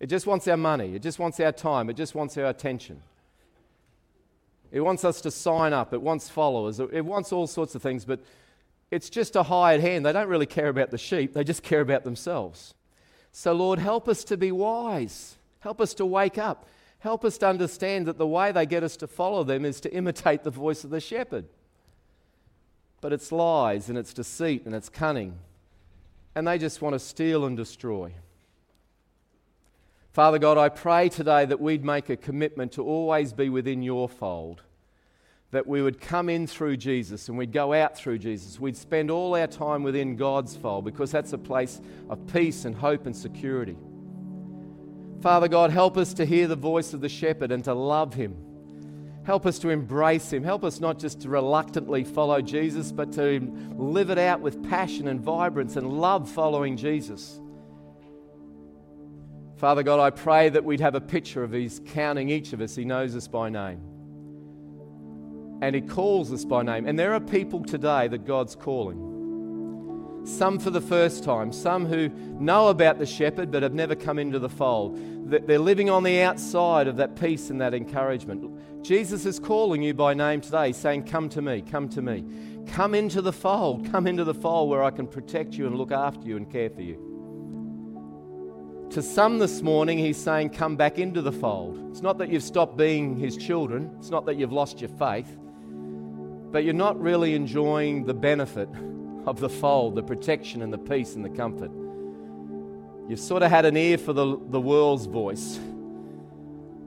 It 0.00 0.06
just 0.06 0.26
wants 0.26 0.48
our 0.48 0.56
money. 0.56 0.94
It 0.94 1.02
just 1.02 1.18
wants 1.18 1.38
our 1.38 1.52
time. 1.52 1.90
It 1.90 1.96
just 1.96 2.14
wants 2.14 2.38
our 2.38 2.46
attention. 2.46 3.02
It 4.72 4.80
wants 4.80 5.04
us 5.04 5.20
to 5.20 5.30
sign 5.30 5.74
up. 5.74 5.92
It 5.92 6.00
wants 6.00 6.30
followers. 6.30 6.80
It 6.80 7.04
wants 7.04 7.30
all 7.30 7.46
sorts 7.46 7.74
of 7.74 7.82
things, 7.82 8.06
but 8.06 8.20
it's 8.90 9.10
just 9.10 9.36
a 9.36 9.42
hired 9.42 9.82
hand. 9.82 10.06
They 10.06 10.12
don't 10.12 10.28
really 10.28 10.46
care 10.46 10.68
about 10.68 10.90
the 10.90 10.96
sheep, 10.96 11.34
they 11.34 11.44
just 11.44 11.62
care 11.62 11.82
about 11.82 12.04
themselves. 12.04 12.74
So, 13.32 13.52
Lord, 13.52 13.78
help 13.78 14.08
us 14.08 14.24
to 14.24 14.38
be 14.38 14.50
wise. 14.50 15.36
Help 15.60 15.82
us 15.82 15.92
to 15.94 16.06
wake 16.06 16.38
up. 16.38 16.66
Help 17.00 17.22
us 17.22 17.36
to 17.38 17.48
understand 17.48 18.06
that 18.06 18.16
the 18.16 18.26
way 18.26 18.50
they 18.50 18.64
get 18.64 18.82
us 18.82 18.96
to 18.96 19.06
follow 19.06 19.44
them 19.44 19.66
is 19.66 19.78
to 19.82 19.92
imitate 19.92 20.42
the 20.42 20.50
voice 20.50 20.84
of 20.84 20.90
the 20.90 21.00
shepherd. 21.00 21.44
But 23.02 23.12
it's 23.12 23.30
lies 23.30 23.90
and 23.90 23.98
it's 23.98 24.14
deceit 24.14 24.64
and 24.64 24.74
it's 24.74 24.88
cunning 24.88 25.38
and 26.34 26.46
they 26.46 26.58
just 26.58 26.82
want 26.82 26.94
to 26.94 26.98
steal 26.98 27.44
and 27.44 27.56
destroy. 27.56 28.12
Father 30.12 30.38
God, 30.38 30.58
I 30.58 30.68
pray 30.68 31.08
today 31.08 31.44
that 31.44 31.60
we'd 31.60 31.84
make 31.84 32.08
a 32.08 32.16
commitment 32.16 32.72
to 32.72 32.84
always 32.84 33.32
be 33.32 33.48
within 33.48 33.82
your 33.82 34.08
fold, 34.08 34.62
that 35.50 35.66
we 35.66 35.82
would 35.82 36.00
come 36.00 36.28
in 36.28 36.46
through 36.46 36.76
Jesus 36.76 37.28
and 37.28 37.38
we'd 37.38 37.52
go 37.52 37.72
out 37.72 37.96
through 37.96 38.18
Jesus. 38.18 38.58
We'd 38.58 38.76
spend 38.76 39.10
all 39.10 39.36
our 39.36 39.46
time 39.46 39.82
within 39.82 40.16
God's 40.16 40.56
fold 40.56 40.84
because 40.84 41.10
that's 41.10 41.32
a 41.32 41.38
place 41.38 41.80
of 42.08 42.26
peace 42.26 42.64
and 42.64 42.74
hope 42.74 43.06
and 43.06 43.14
security. 43.14 43.76
Father 45.20 45.48
God, 45.48 45.70
help 45.70 45.96
us 45.96 46.14
to 46.14 46.24
hear 46.24 46.46
the 46.46 46.56
voice 46.56 46.94
of 46.94 47.00
the 47.00 47.08
shepherd 47.08 47.52
and 47.52 47.62
to 47.64 47.74
love 47.74 48.14
him 48.14 48.47
Help 49.28 49.44
us 49.44 49.58
to 49.58 49.68
embrace 49.68 50.32
Him. 50.32 50.42
Help 50.42 50.64
us 50.64 50.80
not 50.80 50.98
just 50.98 51.20
to 51.20 51.28
reluctantly 51.28 52.02
follow 52.02 52.40
Jesus, 52.40 52.90
but 52.90 53.12
to 53.12 53.40
live 53.76 54.08
it 54.08 54.16
out 54.16 54.40
with 54.40 54.66
passion 54.70 55.06
and 55.06 55.20
vibrance 55.20 55.76
and 55.76 56.00
love 56.00 56.30
following 56.30 56.78
Jesus. 56.78 57.38
Father 59.58 59.82
God, 59.82 60.00
I 60.00 60.08
pray 60.08 60.48
that 60.48 60.64
we'd 60.64 60.80
have 60.80 60.94
a 60.94 61.00
picture 61.02 61.44
of 61.44 61.52
He's 61.52 61.78
counting 61.88 62.30
each 62.30 62.54
of 62.54 62.62
us. 62.62 62.74
He 62.74 62.86
knows 62.86 63.14
us 63.14 63.28
by 63.28 63.50
name. 63.50 63.82
And 65.60 65.74
He 65.74 65.82
calls 65.82 66.32
us 66.32 66.46
by 66.46 66.62
name. 66.62 66.86
And 66.86 66.98
there 66.98 67.12
are 67.12 67.20
people 67.20 67.62
today 67.62 68.08
that 68.08 68.24
God's 68.24 68.56
calling 68.56 69.17
some 70.24 70.58
for 70.58 70.70
the 70.70 70.80
first 70.80 71.24
time, 71.24 71.52
some 71.52 71.86
who 71.86 72.08
know 72.40 72.68
about 72.68 72.98
the 72.98 73.06
shepherd 73.06 73.50
but 73.50 73.62
have 73.62 73.74
never 73.74 73.94
come 73.94 74.18
into 74.18 74.38
the 74.38 74.48
fold. 74.48 74.98
They're 75.30 75.58
living 75.58 75.90
on 75.90 76.02
the 76.02 76.22
outside 76.22 76.88
of 76.88 76.96
that 76.96 77.16
peace 77.16 77.50
and 77.50 77.60
that 77.60 77.74
encouragement. 77.74 78.84
Jesus 78.84 79.26
is 79.26 79.38
calling 79.38 79.82
you 79.82 79.92
by 79.94 80.14
name 80.14 80.40
today, 80.40 80.72
saying, 80.72 81.04
Come 81.04 81.28
to 81.30 81.42
me, 81.42 81.62
come 81.62 81.88
to 81.90 82.00
me. 82.00 82.24
Come 82.68 82.94
into 82.94 83.22
the 83.22 83.32
fold, 83.32 83.90
come 83.90 84.06
into 84.06 84.24
the 84.24 84.34
fold 84.34 84.70
where 84.70 84.82
I 84.82 84.90
can 84.90 85.06
protect 85.06 85.54
you 85.54 85.66
and 85.66 85.76
look 85.76 85.92
after 85.92 86.26
you 86.26 86.36
and 86.36 86.50
care 86.50 86.70
for 86.70 86.82
you. 86.82 87.04
To 88.90 89.02
some 89.02 89.38
this 89.38 89.60
morning, 89.60 89.98
he's 89.98 90.16
saying, 90.16 90.50
Come 90.50 90.76
back 90.76 90.98
into 90.98 91.20
the 91.20 91.32
fold. 91.32 91.90
It's 91.90 92.02
not 92.02 92.18
that 92.18 92.30
you've 92.30 92.42
stopped 92.42 92.76
being 92.76 93.16
his 93.16 93.36
children, 93.36 93.94
it's 93.98 94.10
not 94.10 94.26
that 94.26 94.36
you've 94.36 94.52
lost 94.52 94.80
your 94.80 94.90
faith, 94.90 95.36
but 96.50 96.64
you're 96.64 96.72
not 96.74 96.98
really 97.00 97.34
enjoying 97.34 98.06
the 98.06 98.14
benefit 98.14 98.68
of 99.28 99.40
the 99.40 99.48
fold, 99.48 99.94
the 99.94 100.02
protection 100.02 100.62
and 100.62 100.72
the 100.72 100.78
peace 100.78 101.14
and 101.14 101.22
the 101.22 101.28
comfort. 101.28 101.70
You've 103.08 103.20
sort 103.20 103.42
of 103.42 103.50
had 103.50 103.66
an 103.66 103.76
ear 103.76 103.98
for 103.98 104.14
the, 104.14 104.24
the 104.48 104.60
world's 104.60 105.04
voice, 105.04 105.58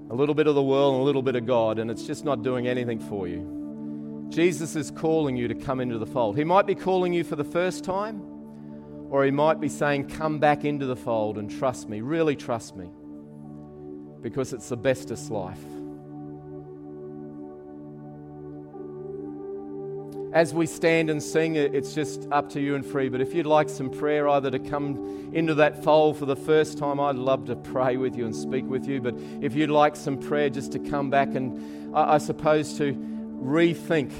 a 0.09 0.15
little 0.15 0.33
bit 0.33 0.47
of 0.47 0.55
the 0.55 0.63
world 0.63 0.95
and 0.95 1.01
a 1.03 1.05
little 1.05 1.21
bit 1.21 1.35
of 1.35 1.45
God, 1.45 1.77
and 1.77 1.91
it's 1.91 2.03
just 2.03 2.25
not 2.25 2.41
doing 2.41 2.67
anything 2.67 2.99
for 2.99 3.27
you. 3.27 4.27
Jesus 4.29 4.75
is 4.75 4.89
calling 4.89 5.35
you 5.35 5.47
to 5.49 5.55
come 5.55 5.79
into 5.79 5.99
the 5.99 6.05
fold. 6.07 6.35
He 6.35 6.43
might 6.43 6.65
be 6.65 6.73
calling 6.73 7.13
you 7.13 7.23
for 7.23 7.35
the 7.35 7.43
first 7.43 7.83
time, 7.83 8.21
or 9.11 9.23
he 9.23 9.29
might 9.29 9.59
be 9.59 9.69
saying, 9.69 10.07
Come 10.07 10.39
back 10.39 10.65
into 10.65 10.87
the 10.87 10.95
fold 10.95 11.37
and 11.37 11.49
trust 11.49 11.89
me, 11.89 12.01
really 12.01 12.35
trust 12.35 12.75
me, 12.75 12.89
because 14.21 14.51
it's 14.51 14.69
the 14.69 14.77
bestest 14.77 15.29
life. 15.29 15.63
As 20.33 20.53
we 20.53 20.65
stand 20.65 21.09
and 21.09 21.21
sing, 21.21 21.55
it's 21.55 21.93
just 21.93 22.27
up 22.31 22.49
to 22.51 22.61
you 22.61 22.75
and 22.75 22.85
free. 22.85 23.09
But 23.09 23.19
if 23.19 23.33
you'd 23.33 23.45
like 23.45 23.67
some 23.67 23.89
prayer, 23.89 24.29
either 24.29 24.49
to 24.51 24.59
come 24.59 25.31
into 25.33 25.53
that 25.55 25.83
fold 25.83 26.17
for 26.17 26.25
the 26.25 26.35
first 26.35 26.77
time, 26.77 26.99
I'd 26.99 27.17
love 27.17 27.45
to 27.45 27.55
pray 27.55 27.97
with 27.97 28.15
you 28.15 28.25
and 28.25 28.35
speak 28.35 28.65
with 28.65 28.87
you. 28.87 29.01
But 29.01 29.15
if 29.41 29.55
you'd 29.55 29.69
like 29.69 29.95
some 29.95 30.17
prayer, 30.17 30.49
just 30.49 30.71
to 30.71 30.79
come 30.79 31.09
back 31.09 31.35
and 31.35 31.95
I, 31.95 32.17
suppose 32.17 32.77
to 32.77 32.93
rethink 32.93 34.13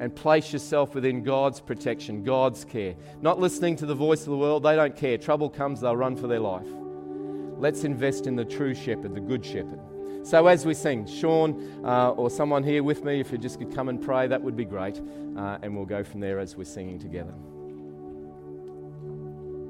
and 0.00 0.14
place 0.14 0.52
yourself 0.52 0.94
within 0.94 1.22
God's 1.22 1.60
protection, 1.60 2.24
God's 2.24 2.64
care. 2.64 2.94
Not 3.22 3.40
listening 3.40 3.76
to 3.76 3.86
the 3.86 3.94
voice 3.94 4.20
of 4.20 4.30
the 4.30 4.36
world, 4.36 4.64
they 4.64 4.76
don't 4.76 4.96
care. 4.96 5.16
Trouble 5.16 5.48
comes, 5.48 5.80
they'll 5.80 5.96
run 5.96 6.16
for 6.16 6.26
their 6.26 6.40
life. 6.40 6.66
Let's 7.56 7.84
invest 7.84 8.26
in 8.26 8.36
the 8.36 8.44
true 8.44 8.74
shepherd, 8.74 9.14
the 9.14 9.20
good 9.20 9.46
shepherd. 9.46 9.80
So, 10.24 10.46
as 10.46 10.64
we 10.64 10.72
sing, 10.72 11.06
Sean 11.06 11.84
uh, 11.84 12.12
or 12.12 12.30
someone 12.30 12.64
here 12.64 12.82
with 12.82 13.04
me, 13.04 13.20
if 13.20 13.30
you 13.30 13.36
just 13.36 13.58
could 13.58 13.74
come 13.74 13.90
and 13.90 14.00
pray, 14.00 14.26
that 14.26 14.42
would 14.42 14.56
be 14.56 14.64
great. 14.64 14.98
Uh, 15.36 15.58
and 15.60 15.76
we'll 15.76 15.84
go 15.84 16.02
from 16.02 16.20
there 16.20 16.38
as 16.38 16.56
we're 16.56 16.64
singing 16.64 16.98
together. 16.98 17.34